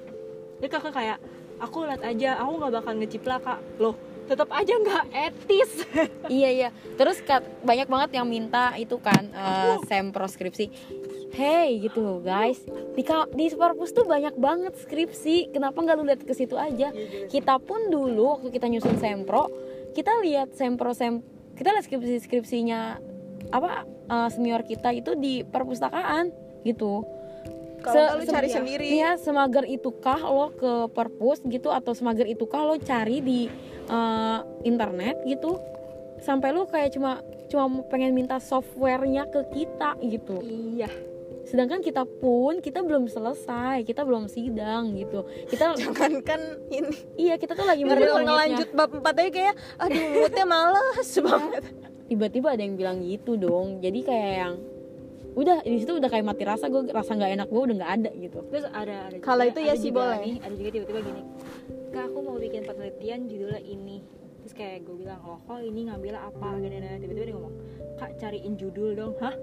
Jadi 0.57 0.67
kakak 0.67 0.93
kayak 0.93 1.17
aku 1.57 1.85
lihat 1.85 2.01
aja 2.01 2.29
aku 2.37 2.51
nggak 2.57 2.73
bakal 2.73 2.93
ngeciplak 2.95 3.41
kak. 3.41 3.59
Loh 3.77 3.95
tetap 4.27 4.51
aja 4.51 4.73
nggak 4.75 5.05
etis. 5.11 5.71
Iya 6.27 6.49
iya. 6.51 6.69
Terus 6.95 7.19
kat- 7.21 7.47
banyak 7.63 7.87
banget 7.87 8.09
yang 8.15 8.27
minta 8.27 8.75
itu 8.75 8.99
kan 8.99 9.23
eh, 9.23 9.75
sempro 9.85 10.27
skripsi 10.27 10.67
hey 11.37 11.77
gitu 11.77 12.25
guys. 12.25 12.57
Di 12.97 13.05
di 13.37 13.45
perpus 13.53 13.93
tuh 13.93 14.09
banyak 14.09 14.33
banget 14.41 14.73
skripsi. 14.73 15.53
Kenapa 15.53 15.77
nggak 15.85 15.95
lu 16.01 16.03
lihat 16.09 16.21
ke 16.25 16.33
situ 16.33 16.57
aja? 16.57 16.89
Kita 17.29 17.61
pun 17.61 17.93
dulu 17.93 18.41
waktu 18.41 18.49
kita 18.49 18.65
nyusun 18.65 18.97
sempro 18.97 19.45
kita 19.97 20.13
lihat 20.21 20.53
sempro 20.53 20.93
sem 20.93 21.25
kita 21.57 21.73
lihat 21.73 21.89
skripsi 21.89 22.21
skripsinya 22.21 23.01
apa 23.49 23.89
eh, 23.89 24.29
senior 24.29 24.61
kita 24.61 24.93
itu 24.93 25.17
di 25.17 25.41
perpustakaan 25.41 26.29
gitu. 26.61 27.01
Kalau 27.81 27.93
Se- 27.97 28.13
lu 28.21 28.23
cari 28.29 28.47
iya. 28.49 28.55
sendiri. 28.57 28.85
Iya, 28.89 29.11
semager 29.17 29.65
itukah 29.65 30.21
lo 30.21 30.53
ke 30.53 30.93
perpus 30.93 31.41
gitu 31.45 31.73
atau 31.73 31.97
semager 31.97 32.29
itukah 32.29 32.61
lo 32.61 32.77
cari 32.77 33.25
di 33.25 33.39
eh, 33.89 34.39
internet 34.69 35.25
gitu. 35.25 35.57
Sampai 36.21 36.53
lo 36.53 36.69
kayak 36.69 36.93
cuma 36.93 37.25
cuma 37.49 37.65
pengen 37.89 38.13
minta 38.13 38.37
softwarenya 38.37 39.25
ke 39.33 39.41
kita 39.55 39.97
gitu. 40.05 40.43
iya 40.43 40.89
Sedangkan 41.47 41.79
kita 41.79 42.03
pun 42.03 42.59
kita 42.59 42.83
belum 42.83 43.07
selesai, 43.07 43.87
kita 43.87 44.03
belum 44.03 44.27
sidang 44.27 44.91
gitu. 44.93 45.23
Kita 45.47 45.71
jangan 45.79 46.19
kan 46.19 46.41
ini 46.67 46.91
iya 47.15 47.39
kita 47.39 47.55
tuh 47.55 47.63
lagi 47.63 47.87
Ngeri 47.87 48.03
menghitung 48.03 48.27
ngelanjut 48.27 48.69
bab 48.75 48.91
4 48.91 49.07
aja 49.07 49.31
kayak 49.31 49.55
aduh 49.79 50.03
moodnya 50.11 50.45
males 50.45 51.09
banget 51.17 51.63
Tiba-tiba 52.07 52.47
ada 52.55 52.63
yang 52.63 52.75
bilang 52.75 52.97
gitu 52.99 53.35
dong. 53.35 53.79
Jadi 53.79 53.99
kayak 54.03 54.33
yang 54.37 54.55
udah 55.37 55.61
di 55.61 55.77
situ 55.77 55.93
udah 55.93 56.09
kayak 56.09 56.25
mati 56.25 56.43
rasa 56.43 56.65
gue 56.65 56.89
rasa 56.89 57.13
nggak 57.13 57.31
enak 57.37 57.47
gue 57.47 57.61
udah 57.61 57.75
nggak 57.77 57.93
ada 58.01 58.09
gitu. 58.17 58.41
terus 58.49 58.65
ada 58.67 59.05
ada 59.05 59.13
juga- 59.13 59.21
Kalau 59.21 59.43
itu 59.45 59.59
ya 59.61 59.73
sih 59.77 59.93
boleh. 59.93 60.17
nih, 60.17 60.35
ada 60.41 60.53
juga 60.57 60.69
tiba-tiba 60.73 60.99
gini 61.05 61.21
kak 61.93 62.03
aku 62.09 62.19
mau 62.25 62.37
bikin 62.37 62.65
penelitian 62.65 63.19
judulnya 63.29 63.61
ini 63.61 64.01
terus 64.41 64.53
kayak 64.57 64.81
gue 64.81 64.97
bilang 64.97 65.21
loh 65.21 65.37
kok 65.45 65.61
ini 65.61 65.93
ngambil 65.93 66.17
apa 66.17 66.47
gini 66.57 66.75
tiba-tiba 66.97 67.25
dia 67.25 67.35
ngomong 67.37 67.53
kak 67.97 68.11
cariin 68.17 68.53
judul 68.57 68.89
dong 68.97 69.13
hah 69.21 69.35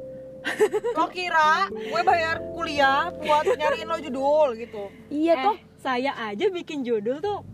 lo 0.99 1.07
kira 1.09 1.69
gue 1.73 2.03
bayar 2.05 2.37
kuliah 2.53 3.11
buat 3.17 3.45
nyariin 3.49 3.89
lo 3.89 3.99
judul 4.01 4.49
gitu? 4.61 4.83
Iya 5.09 5.35
eh, 5.35 5.45
toh 5.45 5.57
saya 5.81 6.13
aja 6.17 6.47
bikin 6.49 6.85
judul 6.85 7.21
tuh 7.21 7.45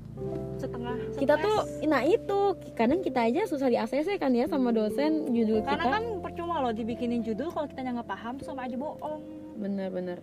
setengah 0.60 0.96
kita 1.16 1.34
stres. 1.40 1.44
tuh 1.48 1.58
nah 1.88 2.04
itu 2.04 2.38
kadang 2.76 3.00
kita 3.00 3.24
aja 3.24 3.48
susah 3.48 3.72
di 3.72 3.80
ACC 3.80 4.20
kan 4.20 4.30
ya 4.36 4.44
sama 4.44 4.70
dosen 4.70 5.32
judul 5.32 5.64
karena 5.64 5.84
kita. 5.88 5.94
kan 5.96 6.04
percuma 6.20 6.60
loh 6.60 6.74
dibikinin 6.76 7.24
judul 7.24 7.48
kalau 7.48 7.66
kita 7.66 7.80
nggak 7.82 8.06
paham 8.10 8.36
tuh 8.36 8.46
sama 8.46 8.68
aja 8.68 8.76
bohong. 8.76 9.22
Bener-bener 9.56 10.20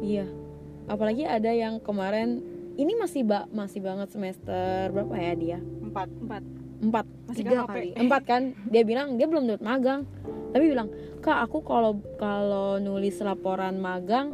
iya. 0.00 0.26
Apalagi 0.90 1.22
ada 1.22 1.52
yang 1.52 1.78
kemarin 1.78 2.42
ini 2.80 2.96
masih 2.96 3.22
ba 3.22 3.46
masih 3.52 3.84
banget 3.84 4.08
semester 4.10 4.90
berapa 4.90 5.14
ya 5.14 5.32
dia? 5.36 5.58
Empat 5.84 6.08
empat 6.08 6.42
empat. 6.80 7.06
Masih 7.28 7.44
tiga 7.44 7.68
kali. 7.68 7.92
Empat 7.94 8.22
kan? 8.24 8.42
Dia 8.72 8.82
bilang 8.82 9.20
dia 9.20 9.28
belum 9.28 9.44
dapat 9.46 9.62
magang. 9.62 10.00
Tapi 10.50 10.64
bilang 10.66 10.88
kak 11.20 11.46
aku 11.46 11.62
kalau 11.62 12.00
kalau 12.16 12.80
nulis 12.80 13.20
laporan 13.22 13.78
magang 13.78 14.32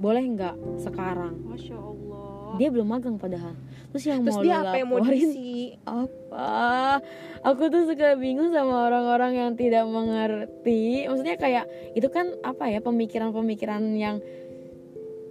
boleh 0.00 0.22
nggak 0.36 0.56
sekarang? 0.80 1.34
Masya 1.48 1.76
allah. 1.76 2.56
Dia 2.60 2.68
belum 2.68 2.86
magang 2.86 3.16
padahal. 3.16 3.56
Terus 3.90 4.04
yang 4.06 4.22
terus 4.22 4.38
mau 4.38 4.44
dia 4.46 4.56
apa 4.62 4.76
yang 4.78 4.88
mau 4.88 5.02
diisi? 5.02 5.74
Apa? 5.82 7.02
Aku 7.42 7.66
tuh 7.72 7.90
suka 7.90 8.14
bingung 8.14 8.54
sama 8.54 8.86
orang-orang 8.86 9.32
yang 9.34 9.50
tidak 9.58 9.82
mengerti. 9.88 11.10
Maksudnya 11.10 11.36
kayak 11.40 11.66
itu 11.98 12.06
kan 12.06 12.30
apa 12.46 12.70
ya 12.70 12.78
pemikiran-pemikiran 12.78 13.82
yang 13.98 14.22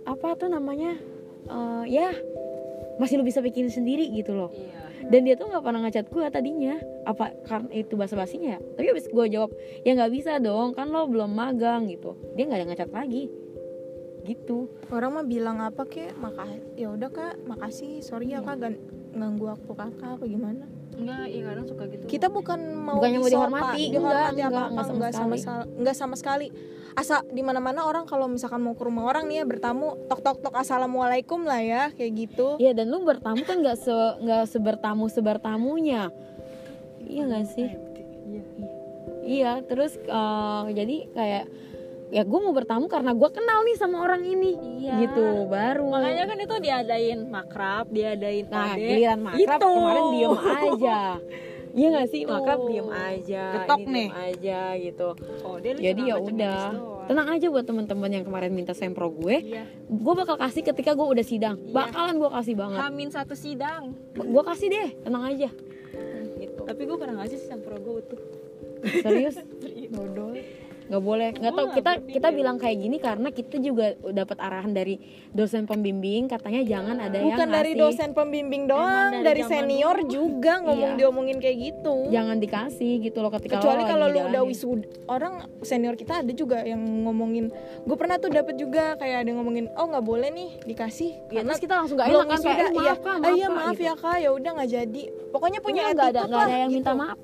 apa 0.04 0.36
tuh 0.36 0.52
namanya 0.52 0.98
eh, 1.48 1.84
ya 1.88 2.12
masih 3.00 3.22
lu 3.22 3.24
bisa 3.24 3.40
bikin 3.40 3.72
sendiri 3.72 4.12
gitu 4.12 4.36
loh. 4.36 4.52
Iya 4.52 4.89
dan 5.08 5.20
dia 5.24 5.40
tuh 5.40 5.48
nggak 5.48 5.64
pernah 5.64 5.82
ngechat 5.88 6.06
gue 6.12 6.26
tadinya. 6.28 6.76
Apa 7.08 7.32
karena 7.48 7.70
itu 7.72 7.96
bahasa 7.96 8.20
basinya 8.20 8.58
ya? 8.58 8.60
Tapi 8.60 8.88
habis 8.92 9.06
gue 9.08 9.26
jawab 9.32 9.52
ya 9.88 9.96
nggak 9.96 10.12
bisa 10.12 10.38
dong 10.44 10.76
kan 10.76 10.92
lo 10.92 11.08
belum 11.08 11.32
magang 11.32 11.88
gitu. 11.88 12.20
Dia 12.36 12.44
nggak 12.50 12.60
ada 12.60 12.68
ngechat 12.68 12.92
lagi. 12.92 13.32
Gitu. 14.28 14.68
Orang 14.92 15.16
mah 15.16 15.26
bilang 15.26 15.64
apa 15.64 15.88
kek 15.88 16.14
maka 16.20 16.46
ya 16.76 16.92
udah 16.92 17.10
kak 17.10 17.40
makasih 17.48 18.04
sorry 18.04 18.36
ya 18.36 18.44
kak 18.44 18.60
gan- 18.60 18.84
ganggu 19.16 19.50
aku 19.50 19.74
kakak 19.74 20.20
apa 20.20 20.26
gimana 20.28 20.70
enggak 20.98 21.26
iya 21.30 21.42
kadang 21.46 21.66
suka 21.70 21.84
gitu. 21.92 22.04
Kita 22.10 22.28
bukan 22.34 22.60
mau 22.74 22.98
Bukannya 22.98 23.20
mau 23.22 23.30
dihormati, 23.30 23.84
dihormati 23.94 24.42
enggak, 24.42 24.50
apa 24.50 24.50
enggak, 24.50 24.56
apa 24.56 24.64
enggak 24.70 24.84
sama 24.86 24.96
enggak 24.96 25.12
sama 25.14 25.36
sekali. 25.36 25.40
sekali 25.40 25.80
enggak 25.80 25.96
sama 25.96 26.16
sekali. 26.16 26.48
Asa 26.98 27.18
di 27.30 27.42
mana 27.46 27.60
mana 27.62 27.86
orang 27.86 28.04
kalau 28.10 28.26
misalkan 28.26 28.60
mau 28.60 28.74
ke 28.74 28.84
rumah 28.84 29.06
orang 29.08 29.30
nih 29.30 29.42
ya 29.42 29.46
bertamu 29.46 29.96
tok 30.10 30.20
tok 30.26 30.38
tok 30.42 30.56
assalamualaikum 30.58 31.46
lah 31.46 31.62
ya 31.62 31.84
kayak 31.94 32.12
gitu. 32.28 32.58
Iya 32.58 32.74
dan 32.74 32.90
lu 32.90 33.06
bertamu 33.06 33.46
kan 33.46 33.62
nggak 33.62 33.78
se 33.78 33.94
nggak 33.94 34.44
sebertamu 34.50 35.06
sebertamunya. 35.08 36.10
Iya 37.06 37.22
nggak 37.30 37.46
sih? 37.48 37.70
Iya. 37.70 38.44
Iya 39.30 39.52
terus 39.70 39.96
eh, 39.96 40.64
jadi 40.74 40.98
kayak 41.14 41.46
ya 42.10 42.26
gue 42.26 42.40
mau 42.42 42.54
bertamu 42.54 42.90
karena 42.90 43.14
gue 43.14 43.30
kenal 43.30 43.62
nih 43.66 43.78
sama 43.78 44.02
orang 44.02 44.26
ini. 44.26 44.58
Iya. 44.82 44.94
gitu 45.06 45.46
baru. 45.46 45.86
Makanya 45.86 46.24
kan 46.26 46.38
itu 46.42 46.56
diadain 46.58 47.20
makrab 47.30 47.86
diadain 47.94 48.46
nah 48.50 48.74
ode. 48.74 48.82
giliran 48.82 49.20
makrab 49.22 49.60
Itu. 49.62 49.70
kemarin 49.70 50.06
diem 50.14 50.36
aja. 50.38 51.00
Iya 51.70 51.88
nggak 51.94 52.08
sih? 52.10 52.22
Makrab 52.26 52.60
diem 52.66 52.90
aja 52.90 53.44
Getok 53.62 53.80
ini 53.86 53.94
nih. 53.94 54.08
diem 54.10 54.26
aja 54.26 54.60
gitu. 54.82 55.10
Ode 55.46 55.70
lu 55.70 55.80
jadi 55.80 56.02
ya 56.02 56.16
udah. 56.18 56.62
doang. 56.74 57.08
tenang 57.10 57.28
aja 57.34 57.46
buat 57.50 57.66
teman-teman 57.66 58.10
yang 58.10 58.26
kemarin 58.26 58.52
minta 58.54 58.74
sempro 58.74 59.14
gue. 59.14 59.36
Iya. 59.46 59.64
Gue 59.86 60.14
bakal 60.18 60.36
kasih 60.42 60.66
ketika 60.66 60.98
gue 60.98 61.06
udah 61.06 61.26
sidang. 61.26 61.62
Iya. 61.62 61.74
bakalan 61.78 62.16
gue 62.18 62.30
kasih 62.34 62.56
banget. 62.58 62.80
Hamin 62.82 63.10
satu 63.14 63.38
sidang. 63.38 63.94
Gue 64.18 64.44
kasih 64.46 64.68
deh 64.74 64.90
tenang 65.06 65.24
aja. 65.30 65.50
Gitu. 66.42 66.62
Tapi 66.66 66.82
gue 66.90 66.98
pernah 66.98 67.22
ngasih 67.22 67.38
sih 67.38 67.48
sempro 67.54 67.78
gue 67.78 67.94
utuh? 68.02 68.22
Serius? 69.06 69.38
Dodol 69.94 70.40
nggak 70.90 71.02
boleh. 71.02 71.30
Nggak 71.32 71.54
tahu 71.54 71.68
kita 71.72 71.92
kita 72.04 72.28
bilang 72.30 72.58
kayak 72.58 72.78
gini 72.78 72.98
karena 72.98 73.30
kita 73.30 73.56
juga 73.58 73.94
dapat 74.10 74.38
arahan 74.38 74.74
dari 74.74 74.98
dosen 75.30 75.64
pembimbing. 75.64 76.26
Katanya 76.26 76.62
jangan 76.62 76.98
ada 77.00 77.16
yang 77.16 77.30
bukan 77.32 77.48
dari 77.48 77.72
dosen 77.74 78.10
pembimbing 78.12 78.66
doang 78.66 79.22
dari, 79.22 79.40
dari 79.40 79.42
senior 79.46 79.98
juga 80.04 80.60
ngomong 80.60 80.92
Iya. 80.92 81.00
diomongin 81.00 81.38
kayak 81.38 81.58
gitu. 81.62 82.10
Jangan 82.10 82.38
dikasih 82.38 82.94
gitu 83.00 83.22
loh 83.22 83.30
ketika 83.30 83.62
kecuali 83.62 83.86
kalau 83.86 84.06
lu 84.08 84.20
udah 84.26 84.42
wisuda 84.42 84.86
orang 85.06 85.34
senior 85.62 85.94
kita 85.94 86.20
ada 86.20 86.32
juga 86.32 86.62
yang 86.62 86.82
ngomongin 87.06 87.54
gue 87.80 87.96
pernah 87.96 88.18
tuh 88.18 88.30
dapat 88.30 88.56
juga 88.56 88.96
kayak 88.96 89.24
ada 89.24 89.28
yang 89.30 89.40
ngomongin 89.40 89.66
oh 89.74 89.86
nggak 89.86 90.02
boleh 90.02 90.30
nih 90.30 90.50
dikasih. 90.66 91.12
Ya, 91.30 91.46
terus 91.46 91.62
kita 91.62 91.78
langsung 91.78 91.96
gak 91.96 92.10
enak 92.10 92.26
kan 92.26 92.40
kayak 92.42 92.58
eh, 92.60 92.70
iya. 92.74 92.92
Maaf 92.92 93.00
kak 93.00 93.10
Ah, 93.10 93.20
maaf, 93.20 93.30
iya 93.30 93.46
Kak," 93.46 93.54
maaf 93.54 93.74
gitu. 93.74 93.84
ya 93.86 93.94
kak 93.96 94.18
ya 94.18 94.30
udah 94.34 94.52
nggak 94.58 94.70
jadi. 94.72 95.04
Pokoknya 95.30 95.60
punya 95.60 95.82
nggak 95.94 96.10
ada 96.10 96.22
nggak 96.26 96.42
ada 96.42 96.50
lah, 96.50 96.58
yang 96.58 96.72
minta 96.74 96.92
gitu. 96.92 97.02
maaf 97.02 97.18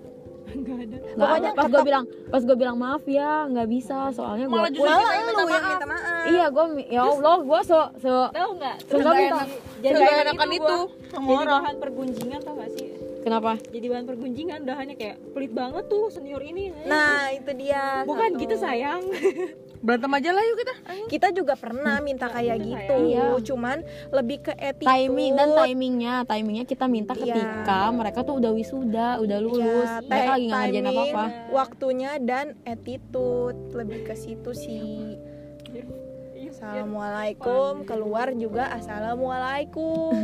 nggak 0.46 0.78
ada. 0.86 0.98
Pokoknya 1.16 1.52
pas 1.52 1.68
gue 1.68 1.84
bilang 1.84 2.06
pas 2.30 2.42
gue 2.44 2.58
bilang 2.58 2.78
maaf 2.78 3.04
ya 3.06 3.32
nggak 3.50 3.68
bisa 3.68 3.98
soalnya 4.12 4.46
gue 4.46 4.56
Malah 4.56 4.72
justru 4.72 4.86
malah 4.86 5.02
kita 5.02 5.14
yang 5.16 5.26
minta 5.26 5.42
lu 5.42 5.46
yang 5.46 5.56
maaf. 5.56 5.72
minta 5.74 5.88
maaf. 5.88 6.26
Iya 6.26 6.46
gue 6.50 6.66
ya 6.90 7.02
allah 7.02 7.38
gue 7.42 7.60
so 7.64 7.78
so 7.98 8.12
tahu 8.30 8.52
nggak? 8.58 8.76
so 8.86 8.94
nggak 8.96 9.16
minta. 9.16 9.36
enak. 9.36 9.48
jadi 9.82 10.00
enakan 10.26 10.50
itu 10.50 10.64
itu 10.66 10.80
jadi 11.16 11.46
bahan 11.48 11.76
pergunjingan 11.80 12.40
tau 12.44 12.54
gak 12.60 12.72
sih? 12.76 12.88
Kenapa? 13.26 13.52
Jadi 13.74 13.86
bahan 13.90 14.06
pergunjingan 14.06 14.60
udah 14.70 14.78
hanya 14.78 14.94
kayak 14.94 15.18
pelit 15.34 15.50
banget 15.50 15.90
tuh 15.90 16.14
senior 16.14 16.46
ini. 16.46 16.70
Nah 16.86 17.34
itu 17.34 17.52
dia. 17.58 18.06
Bukan 18.06 18.38
satu. 18.38 18.42
gitu 18.46 18.56
sayang 18.62 19.02
berantem 19.86 20.10
aja 20.12 20.30
lah 20.32 20.42
yuk 20.42 20.58
kita. 20.58 20.74
Kita 21.06 21.28
juga 21.30 21.54
pernah 21.54 22.02
minta 22.02 22.26
kayak 22.26 22.58
Itu 22.58 22.66
gitu. 22.68 22.96
Iya. 23.08 23.26
cuman 23.46 23.78
lebih 24.10 24.38
ke 24.42 24.54
attitude. 24.54 24.90
Timing 24.90 25.32
dan 25.32 25.50
timingnya 25.56 26.14
timingnya 26.26 26.66
kita 26.66 26.86
minta 26.86 27.14
Iya. 27.14 27.22
ketika 27.22 27.80
mereka 27.92 28.20
tuh 28.22 28.36
udah 28.36 28.52
wisuda 28.52 29.10
udah 29.18 29.38
lulus. 29.40 29.86
Iya, 29.88 30.02
mereka 30.04 30.26
ti- 30.26 30.26
lagi 30.26 30.44
nggak 30.44 30.60
ngerjain 30.60 30.84
timing, 30.84 30.98
apa 30.98 31.04
apa 31.06 31.26
waktunya 31.54 32.12
dan 32.20 32.46
attitude. 32.64 33.58
Lebih 33.72 34.00
ke 34.04 34.16
situ 34.16 34.52
sih. 34.52 35.22
Assalamualaikum 36.48 37.84
keluar 37.84 38.34
juga 38.34 38.74
assalamualaikum. 38.74 40.12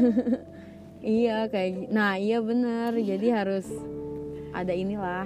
Iya 1.02 1.50
kayak 1.50 1.89
nah 1.89 2.13
iya 2.13 2.38
bener. 2.39 2.93
Jadi 2.93 3.28
harus 3.28 3.65
ada 4.52 4.69
inilah. 4.69 5.26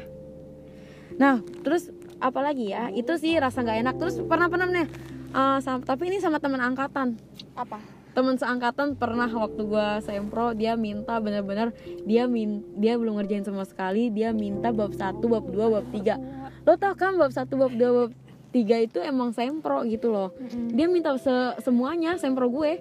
Nah 1.16 1.44
terus 1.62 1.92
apalagi 2.26 2.74
ya 2.74 2.90
itu 2.90 3.14
sih 3.22 3.38
rasa 3.38 3.62
nggak 3.62 3.80
enak. 3.86 3.96
Terus 4.02 4.16
pernah 4.26 4.50
pernah 4.50 4.66
nih 4.66 4.88
eh, 5.36 5.58
sama- 5.62 5.86
tapi 5.86 6.10
ini 6.10 6.18
sama 6.18 6.42
teman 6.42 6.60
angkatan. 6.60 7.22
Apa? 7.54 7.78
Teman 8.16 8.40
seangkatan 8.40 8.96
pernah 8.96 9.28
waktu 9.28 9.60
gua 9.68 10.00
sempro 10.00 10.56
dia 10.56 10.80
minta 10.80 11.20
bener-bener 11.20 11.76
dia 12.08 12.32
min 12.32 12.64
dia 12.80 12.96
belum 12.96 13.20
ngerjain 13.20 13.44
sama 13.44 13.68
sekali 13.68 14.08
dia 14.08 14.32
minta 14.32 14.72
bab 14.72 14.96
satu 14.96 15.28
bab 15.28 15.44
dua 15.52 15.68
bab 15.68 15.86
tiga. 15.92 16.16
Lo 16.64 16.80
tau 16.80 16.96
kan 16.96 17.20
bab 17.20 17.36
satu 17.36 17.60
bab 17.60 17.76
dua 17.76 17.92
bab 17.92 18.12
tiga 18.56 18.80
itu 18.80 19.04
emang 19.04 19.36
sempro 19.36 19.84
gitu 19.84 20.16
loh. 20.16 20.32
Dia 20.72 20.88
minta 20.88 21.12
se- 21.20 21.60
semuanya 21.60 22.16
sempro 22.16 22.48
gue. 22.48 22.80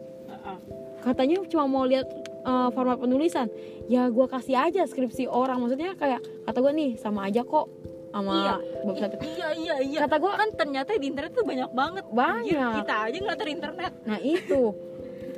Katanya 1.03 1.43
cuma 1.51 1.67
mau 1.67 1.83
lihat 1.83 2.07
eh, 2.47 2.69
format 2.71 3.03
penulisan. 3.03 3.51
Ya 3.91 4.07
gua 4.15 4.31
kasih 4.31 4.55
aja 4.55 4.87
skripsi 4.87 5.27
orang. 5.27 5.59
Maksudnya 5.59 5.99
kayak 5.99 6.23
kata 6.47 6.63
gue 6.63 6.73
nih 6.79 6.91
sama 6.95 7.27
aja 7.27 7.43
kok 7.43 7.67
sama 8.15 8.31
Iya. 8.39 8.55
bab 8.87 8.97
satu 9.03 9.15
iya 9.27 9.49
iya 9.59 9.75
iya. 9.83 9.99
Kata 10.07 10.17
gue 10.23 10.33
kan 10.39 10.49
ternyata 10.55 10.95
di 10.95 11.07
internet 11.11 11.33
tuh 11.35 11.43
banyak 11.43 11.71
banget. 11.75 12.05
Banyak. 12.15 12.55
Anjir, 12.55 12.79
kita 12.87 12.95
aja 13.11 13.17
ngeliat 13.19 13.39
dari 13.43 13.53
internet. 13.59 13.93
Nah 14.07 14.19
itu. 14.23 14.63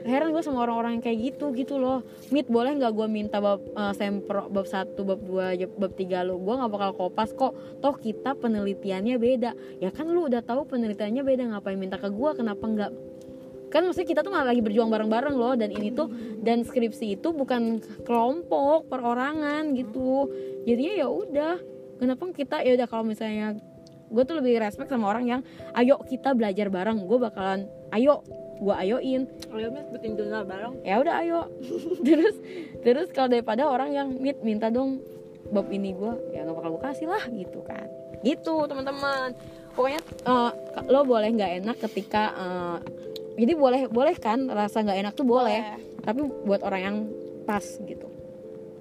Heran 0.06 0.30
gue 0.30 0.38
sama 0.38 0.62
orang-orang 0.62 1.00
yang 1.00 1.02
kayak 1.02 1.18
gitu 1.18 1.50
gitu 1.50 1.82
loh. 1.82 2.04
Mit 2.30 2.46
boleh 2.46 2.78
nggak 2.78 2.92
gue 2.94 3.06
minta 3.10 3.42
bab 3.42 3.58
eh, 3.64 3.92
sempro 3.96 4.46
bab 4.52 4.68
satu 4.68 5.02
bab 5.02 5.18
dua 5.18 5.56
bab 5.56 5.92
tiga 5.96 6.22
lo 6.22 6.36
gue 6.38 6.54
nggak 6.54 6.70
bakal 6.70 6.90
kopas 6.94 7.32
kok. 7.32 7.56
Toh 7.80 7.96
kita 7.96 8.36
penelitiannya 8.36 9.16
beda. 9.16 9.50
Ya 9.80 9.90
kan 9.90 10.06
lu 10.12 10.28
udah 10.28 10.44
tahu 10.44 10.68
penelitiannya 10.68 11.24
beda 11.24 11.42
ngapain 11.56 11.80
minta 11.80 11.96
ke 11.96 12.12
gue 12.12 12.30
kenapa 12.36 12.62
nggak? 12.62 12.92
Kan 13.66 13.82
maksudnya 13.82 14.06
kita 14.06 14.20
tuh 14.22 14.30
malah 14.30 14.54
lagi 14.54 14.62
berjuang 14.62 14.86
bareng-bareng 14.86 15.34
loh 15.34 15.58
dan 15.58 15.74
ini 15.74 15.90
tuh 15.90 16.06
dan 16.38 16.62
skripsi 16.62 17.18
itu 17.18 17.34
bukan 17.34 17.82
kelompok 18.06 18.86
perorangan 18.86 19.74
gitu. 19.74 20.30
Jadinya 20.62 20.94
ya 21.02 21.08
udah 21.10 21.54
kenapa 21.96 22.22
kita 22.32 22.62
ya 22.62 22.76
udah 22.76 22.88
kalau 22.88 23.04
misalnya 23.04 23.56
gue 24.06 24.22
tuh 24.22 24.38
lebih 24.38 24.62
respect 24.62 24.86
sama 24.86 25.10
orang 25.10 25.24
yang 25.26 25.40
ayo 25.74 25.98
kita 26.06 26.30
belajar 26.32 26.70
bareng 26.70 27.02
gue 27.02 27.18
bakalan 27.18 27.66
ayo 27.90 28.22
gue 28.56 28.74
ayoin. 28.74 29.22
Ayo 29.52 29.68
Mit 29.68 29.86
bikin 29.92 30.16
jurnal 30.16 30.48
bareng. 30.48 30.80
Ya 30.82 31.00
udah 31.00 31.20
ayo. 31.20 31.40
Terus 32.06 32.36
terus 32.80 33.08
kalau 33.10 33.28
daripada 33.32 33.66
orang 33.66 33.90
yang 33.92 34.08
mit 34.16 34.40
minta 34.46 34.70
dong 34.70 35.02
bab 35.50 35.66
ini 35.70 35.94
gue 35.94 36.12
ya 36.34 36.42
nggak 36.42 36.56
bakal 36.58 36.70
gue 36.78 36.82
kasih 36.86 37.08
lah 37.10 37.24
gitu 37.30 37.60
kan. 37.66 37.86
Gitu 38.22 38.54
teman-teman. 38.66 39.34
Pokoknya 39.76 40.00
eh, 40.02 40.50
lo 40.88 41.04
boleh 41.04 41.28
nggak 41.36 41.52
enak 41.64 41.76
ketika 41.88 42.32
eh, 42.32 42.78
jadi 43.36 43.52
boleh 43.52 43.82
boleh 43.92 44.14
kan 44.16 44.48
rasa 44.48 44.80
nggak 44.80 44.98
enak 45.04 45.12
tuh 45.12 45.28
boleh 45.28 45.76
tapi 46.00 46.24
buat 46.46 46.62
orang 46.64 46.80
yang 46.80 46.96
pas 47.44 47.64
gitu. 47.82 48.08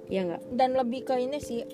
Ya 0.06 0.22
nggak? 0.24 0.42
Dan 0.54 0.78
lebih 0.78 1.04
ke 1.04 1.18
ini 1.18 1.42
sih 1.42 1.66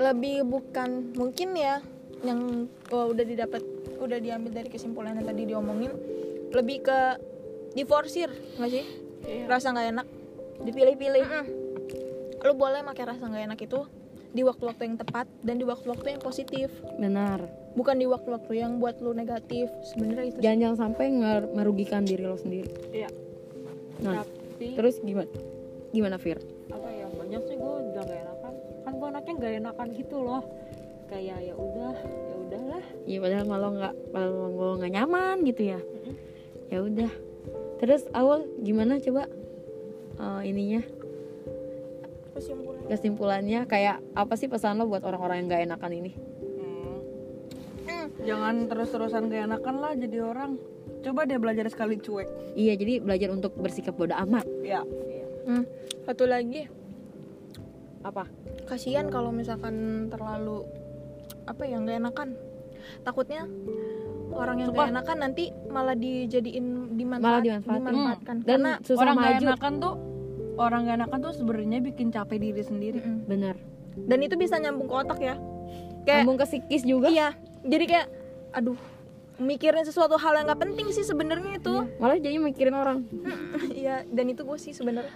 lebih 0.00 0.46
bukan 0.46 1.12
mungkin 1.16 1.56
ya 1.56 1.82
yang 2.22 2.70
oh, 2.94 3.10
udah 3.10 3.24
didapat 3.26 3.62
udah 3.98 4.18
diambil 4.18 4.50
dari 4.54 4.68
kesimpulan 4.70 5.18
yang 5.18 5.26
tadi 5.26 5.42
diomongin 5.46 5.92
lebih 6.54 6.86
ke 6.86 7.00
diforsir 7.72 8.28
nggak 8.60 8.70
sih? 8.70 8.86
Iya. 9.22 9.46
rasa 9.46 9.70
nggak 9.70 9.88
enak 9.94 10.06
dipilih-pilih. 10.66 11.24
Mm-mm. 11.26 11.46
lu 12.42 12.58
boleh 12.58 12.82
pakai 12.82 13.06
rasa 13.06 13.30
nggak 13.30 13.54
enak 13.54 13.60
itu 13.62 13.86
di 14.34 14.42
waktu-waktu 14.42 14.82
yang 14.82 14.96
tepat 14.98 15.30
dan 15.46 15.60
di 15.60 15.64
waktu-waktu 15.68 16.18
yang 16.18 16.22
positif. 16.24 16.72
Benar. 16.98 17.46
Bukan 17.78 18.02
di 18.02 18.06
waktu-waktu 18.10 18.52
yang 18.58 18.82
buat 18.82 18.98
lu 18.98 19.14
negatif 19.14 19.70
sebenarnya 19.94 20.34
itu 20.34 20.38
jangan 20.42 20.58
jangan 20.58 20.78
sampai 20.90 21.06
merugikan 21.54 22.02
diri 22.02 22.26
lo 22.26 22.34
sendiri. 22.34 22.72
Iya. 22.90 23.08
Nah 24.02 24.26
tapi 24.26 24.78
terus 24.78 24.98
gimana 25.02 25.30
gimana 25.90 26.16
Fir? 26.18 26.38
Apa 26.70 26.88
ya 26.90 27.06
banyak 27.10 27.42
sih 27.46 27.56
gue 27.58 27.72
udah 27.94 28.02
gak 28.06 28.18
enakan 28.22 28.41
kan 28.92 29.00
gue 29.00 29.08
anaknya 29.08 29.32
gak 29.40 29.54
enakan 29.64 29.88
gitu 29.96 30.16
loh. 30.20 30.44
Kayak 31.08 31.38
ya 31.40 31.54
udah 31.56 31.96
ya 32.04 32.34
udahlah. 32.36 32.84
Iya 33.08 33.18
padahal 33.24 33.44
malah 33.48 33.70
nggak 33.72 33.94
malah 34.12 34.28
lo 34.52 34.68
nggak 34.76 34.92
nyaman 34.92 35.36
gitu 35.48 35.62
ya. 35.72 35.80
Ya 36.68 36.78
udah. 36.84 37.12
Terus 37.80 38.04
awal 38.12 38.44
gimana 38.60 39.00
coba? 39.00 39.28
Eh, 40.20 40.40
ininya? 40.52 40.84
Kesimpulan 42.36 42.84
kesimpulannya 42.88 43.60
kayak 43.64 44.04
apa 44.12 44.34
sih 44.36 44.48
pesan 44.48 44.76
lo 44.76 44.88
buat 44.88 45.04
orang-orang 45.04 45.40
yang 45.40 45.48
nggak 45.48 45.64
enakan 45.72 45.92
ini? 45.96 46.12
jangan 48.22 48.70
terus-terusan 48.70 49.34
gak 49.34 49.50
enakan 49.50 49.82
lah 49.82 49.92
jadi 49.98 50.22
orang. 50.22 50.54
Coba 51.02 51.26
deh 51.26 51.42
belajar 51.42 51.66
sekali 51.66 51.98
cuek. 51.98 52.54
Iya 52.54 52.78
jadi 52.78 53.02
belajar 53.02 53.34
untuk 53.34 53.50
bersikap 53.58 53.98
bodoh 53.98 54.14
amat. 54.14 54.46
ya 54.62 54.86
Hmm, 55.42 55.66
satu 56.06 56.30
lagi 56.30 56.70
Apa? 58.02 58.24
kasihan 58.64 59.06
kalau 59.06 59.30
misalkan 59.30 59.74
terlalu 60.08 60.64
apa 61.44 61.62
ya 61.62 61.76
nggak 61.76 61.98
enakan 61.98 62.28
takutnya 63.00 63.46
orang 64.30 64.56
yang 64.58 64.68
Sumpah. 64.68 64.78
nggak 64.80 64.94
enakan 64.96 65.16
nanti 65.20 65.44
malah 65.66 65.94
dijadiin 65.94 66.66
dimanfaat, 66.92 67.22
Malah 67.22 67.42
dimanfaatin. 67.42 67.82
dimanfaatkan 67.84 68.36
Dan 68.38 68.46
karena 68.48 68.72
susah 68.80 69.02
orang 69.02 69.14
gak 69.14 69.26
maju. 69.28 69.44
enakan 69.44 69.72
tuh 69.76 69.94
orang 70.54 70.80
gak 70.82 70.96
enakan 70.96 71.18
tuh 71.20 71.32
sebenarnya 71.32 71.78
bikin 71.82 72.08
capek 72.08 72.38
diri 72.40 72.62
sendiri 72.62 72.98
Mm-mm. 72.98 73.24
Benar. 73.24 73.56
dan 74.00 74.18
itu 74.20 74.34
bisa 74.34 74.56
nyambung 74.56 74.86
ke 74.86 74.96
otak 74.96 75.18
ya 75.18 75.36
kayak 76.02 76.24
Ngomong 76.24 76.38
ke 76.38 76.46
psikis 76.46 76.82
juga. 76.82 77.06
iya 77.06 77.36
jadi 77.62 77.84
kayak 77.84 78.06
aduh 78.52 78.78
mikirin 79.34 79.82
sesuatu 79.82 80.14
hal 80.14 80.32
yang 80.34 80.46
nggak 80.46 80.60
penting 80.60 80.86
sih 80.90 81.02
sebenarnya 81.02 81.56
itu 81.56 81.74
Malah 81.96 82.16
jadi 82.16 82.36
mikirin 82.36 82.74
orang. 82.74 83.04
iya 83.72 84.02
dan 84.06 84.26
itu 84.26 84.42
gue 84.42 84.56
sih 84.56 84.72
sebenarnya 84.72 85.10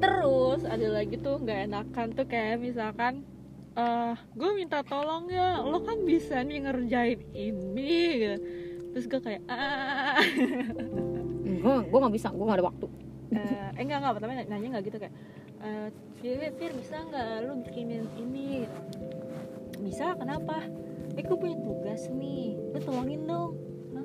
terus 0.00 0.60
ada 0.64 0.88
lagi 0.88 1.16
tuh 1.20 1.42
nggak 1.42 1.68
enakan 1.68 2.06
tuh 2.16 2.26
kayak 2.28 2.60
misalkan 2.60 3.24
eh 3.72 4.14
gue 4.36 4.50
minta 4.52 4.84
tolong 4.84 5.32
ya 5.32 5.64
lo 5.64 5.80
kan 5.80 6.04
bisa 6.04 6.44
nih 6.44 6.68
ngerjain 6.68 7.20
ini 7.32 7.92
gitu. 8.20 8.36
terus 8.92 9.04
gue 9.08 9.20
kayak 9.20 9.42
ah. 9.48 10.20
Gue 11.62 11.74
gue 11.86 11.98
nggak 12.02 12.14
bisa, 12.18 12.28
gue 12.34 12.42
nggak 12.42 12.58
ada 12.58 12.66
waktu. 12.66 12.86
eh 13.32 13.38
eh, 13.38 13.80
enggak 13.80 13.98
enggak 14.02 14.14
pertama 14.18 14.32
nanya 14.44 14.68
nggak 14.76 14.84
gitu 14.92 14.96
kayak 15.00 15.14
eh 15.62 15.88
Fir, 16.20 16.38
Fir 16.58 16.72
bisa 16.76 16.96
nggak 17.06 17.48
lo 17.48 17.52
bikinin 17.64 18.04
ini? 18.18 18.66
Bisa 19.80 20.18
kenapa? 20.18 20.66
Eh 21.16 21.22
gue 21.22 21.38
punya 21.38 21.56
tugas 21.62 22.10
nih 22.12 22.58
lo 22.74 22.78
tolongin 22.82 23.24
dong. 23.24 23.56
Nah 23.94 24.04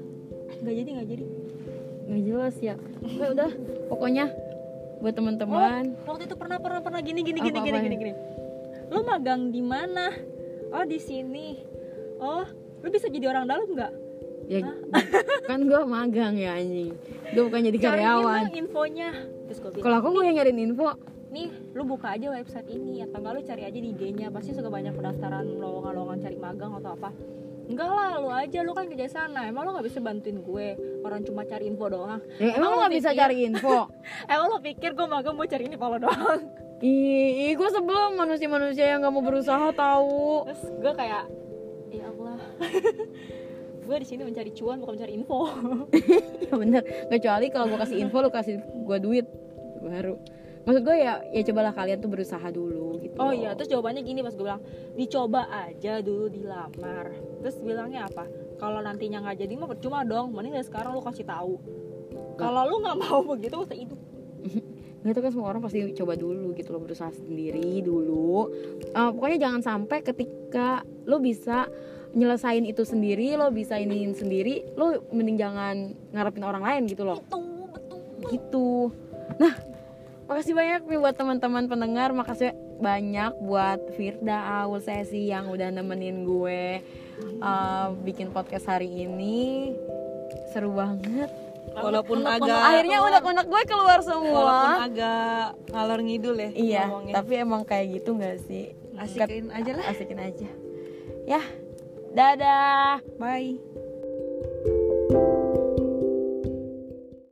nggak 0.64 0.76
jadi 0.80 0.90
nggak 0.96 1.08
jadi. 1.12 1.26
Nggak 2.08 2.22
jelas 2.24 2.56
ya. 2.64 2.76
Ya 3.04 3.26
udah, 3.36 3.52
pokoknya 3.92 4.26
buat 4.98 5.14
teman-teman. 5.14 5.94
waktu 6.04 6.24
itu 6.26 6.36
pernah 6.36 6.58
pernah 6.58 6.82
pernah. 6.82 7.00
Gini 7.00 7.22
gini 7.22 7.40
gini 7.40 7.54
Apa-apa 7.54 7.68
gini 7.68 7.78
ya? 7.78 7.84
gini 7.86 7.96
gini. 7.98 8.14
Lo 8.88 9.00
magang 9.04 9.50
di 9.50 9.62
mana? 9.62 10.10
Oh 10.72 10.84
di 10.84 10.98
sini. 10.98 11.60
Oh 12.18 12.46
lo 12.82 12.88
bisa 12.88 13.08
jadi 13.08 13.30
orang 13.30 13.46
dalam 13.46 13.68
nggak? 13.70 13.94
Ya 14.48 14.64
kan 15.50 15.60
gue 15.64 15.82
magang 15.84 16.34
ya 16.36 16.56
anjing. 16.56 16.96
Gue 17.36 17.44
bukan 17.46 17.62
jadi 17.68 17.78
Cariin 17.78 17.92
karyawan. 18.00 18.42
dong 18.48 18.58
infonya? 18.58 19.10
Terus 19.48 19.60
gue 19.60 19.72
bilang 19.76 19.84
Kalau 19.84 19.96
aku 20.00 20.08
gue 20.16 20.24
yang 20.24 20.36
nyariin 20.40 20.60
info, 20.64 20.88
nih 21.30 21.50
lu 21.76 21.84
buka 21.84 22.16
aja 22.16 22.32
website 22.32 22.68
ini. 22.72 23.04
Atau 23.04 23.20
enggak 23.20 23.34
lu 23.36 23.42
cari 23.44 23.64
aja 23.68 23.76
di 23.76 23.90
IG-nya 23.92 24.28
pasti 24.32 24.56
suka 24.56 24.72
banyak 24.72 24.96
pendaftaran 24.96 25.46
lowongan-lowongan 25.60 26.20
cari 26.24 26.38
magang 26.40 26.72
atau 26.80 26.96
apa 26.96 27.10
enggak 27.68 27.90
lah 27.92 28.18
lu 28.18 28.32
aja 28.32 28.60
lu 28.64 28.72
kan 28.72 28.88
kerja 28.88 29.08
sana. 29.12 29.48
Emang 29.48 29.68
lu 29.68 29.76
nggak 29.76 29.88
bisa 29.88 30.00
bantuin 30.00 30.40
gue? 30.40 30.68
Orang 31.04 31.22
cuma 31.28 31.44
cari 31.44 31.68
info 31.68 31.86
doang. 31.92 32.24
Ya, 32.40 32.56
emang 32.56 32.74
lo 32.74 32.76
nggak 32.82 32.94
bisa 32.96 33.10
cari 33.12 33.44
info. 33.44 33.92
emang 34.32 34.48
lu 34.50 34.58
pikir 34.64 34.96
gue 34.96 35.08
magang 35.08 35.36
mau 35.36 35.46
cari 35.46 35.68
info 35.68 35.86
lo 35.86 35.98
doang? 36.00 36.42
Ih, 36.78 37.58
gue 37.58 37.70
sebelum 37.74 38.22
manusia-manusia 38.22 38.86
yang 38.94 39.02
gak 39.02 39.10
mau 39.10 39.26
berusaha 39.26 39.74
tahu. 39.74 40.46
terus 40.46 40.62
gue 40.78 40.94
kayak 40.94 41.26
ya 41.90 42.06
Allah. 42.06 42.38
Gue 43.88 44.04
di 44.04 44.08
sini 44.12 44.28
mencari 44.28 44.52
cuan 44.52 44.84
bukan 44.84 45.00
mencari 45.00 45.16
info. 45.16 45.48
Ya 46.48 46.56
bener. 46.60 46.84
Kecuali 47.08 47.48
kalau 47.48 47.72
gue 47.72 47.80
kasih 47.80 47.98
info, 48.04 48.20
lo 48.20 48.28
kasih 48.28 48.60
gue 48.60 48.98
duit. 49.00 49.26
Baru. 49.80 50.20
Maksud 50.68 50.84
gue 50.84 50.98
ya, 51.00 51.24
ya 51.32 51.42
cobalah 51.48 51.72
kalian 51.72 52.04
tuh 52.04 52.12
berusaha 52.12 52.44
dulu 52.52 53.00
gitu. 53.00 53.16
oh 53.24 53.32
iya 53.32 53.56
terus 53.56 53.72
jawabannya 53.72 54.04
gini 54.04 54.20
pas 54.20 54.36
gue 54.36 54.44
bilang 54.44 54.60
dicoba 55.00 55.48
aja 55.48 56.04
dulu 56.04 56.28
dilamar. 56.28 57.16
Terus 57.40 57.56
bilangnya 57.64 58.04
apa? 58.12 58.28
Kalau 58.60 58.84
nantinya 58.84 59.24
nggak 59.24 59.48
jadi 59.48 59.54
mah 59.56 59.72
percuma 59.72 60.04
dong 60.04 60.36
mending 60.36 60.60
dari 60.60 60.68
sekarang 60.68 60.92
lu 60.92 61.00
kasih 61.00 61.24
tahu. 61.24 61.56
Kalau 62.36 62.68
lu 62.68 62.84
nggak 62.84 62.98
mau 63.00 63.24
begitu 63.24 63.64
usah 63.64 63.80
hidup? 63.80 64.00
Nggak 64.98 65.14
tahu 65.14 65.24
kan 65.24 65.32
semua 65.32 65.48
orang 65.54 65.62
pasti 65.64 65.80
coba 65.94 66.20
dulu 66.20 66.52
gitu 66.58 66.74
loh 66.74 66.82
berusaha 66.84 67.14
sendiri 67.16 67.80
dulu. 67.80 68.52
Eh, 68.92 69.10
pokoknya 69.16 69.48
jangan 69.48 69.62
sampai 69.64 70.04
ketika 70.04 70.84
lo 71.08 71.22
bisa 71.24 71.70
nyelesain 72.12 72.66
itu 72.66 72.82
sendiri 72.84 73.38
lo 73.40 73.54
bisa 73.54 73.78
iniin 73.78 74.18
sendiri 74.18 74.68
lo 74.76 75.06
mending 75.14 75.38
jangan 75.38 75.96
ngarepin 76.12 76.44
orang 76.44 76.60
lain 76.66 76.84
gitu 76.92 77.08
loh. 77.08 77.24
Gitu. 78.28 78.92
Nah 79.38 79.54
makasih 80.28 80.54
banyak 80.54 80.82
nih 80.86 81.00
buat 81.00 81.16
teman-teman 81.16 81.66
pendengar. 81.66 82.12
Makasih 82.12 82.52
banyak 82.78 83.34
buat 83.42 83.80
Firda 83.96 84.64
Aul 84.64 84.84
Sesi 84.84 85.32
yang 85.32 85.50
udah 85.50 85.72
nemenin 85.72 86.28
gue 86.28 86.84
uh, 87.42 87.88
bikin 88.04 88.30
podcast 88.30 88.68
hari 88.68 89.08
ini. 89.08 89.74
Seru 90.52 90.76
banget. 90.76 91.32
Walaupun 91.68 92.24
Unek-unek- 92.24 92.48
agak 92.48 92.62
akhirnya 92.64 92.98
unek-unek 93.04 93.46
gue 93.48 93.62
keluar 93.68 94.00
walaupun 94.00 94.08
semua 94.08 94.88
agak 94.88 95.46
ngalor 95.68 96.00
ngidul 96.00 96.36
ya 96.40 96.50
iya 96.56 96.84
ngomongnya. 96.88 97.14
tapi 97.22 97.34
emang 97.38 97.62
kayak 97.68 97.86
gitu 98.02 98.16
nggak 98.18 98.38
sih? 98.48 98.72
Asikin 98.98 99.52
aja 99.52 99.72
lah. 99.76 99.86
Asikin 99.92 100.18
aja. 100.18 100.50
Ya 101.28 101.44
dadah. 102.16 103.04
Bye 103.20 103.60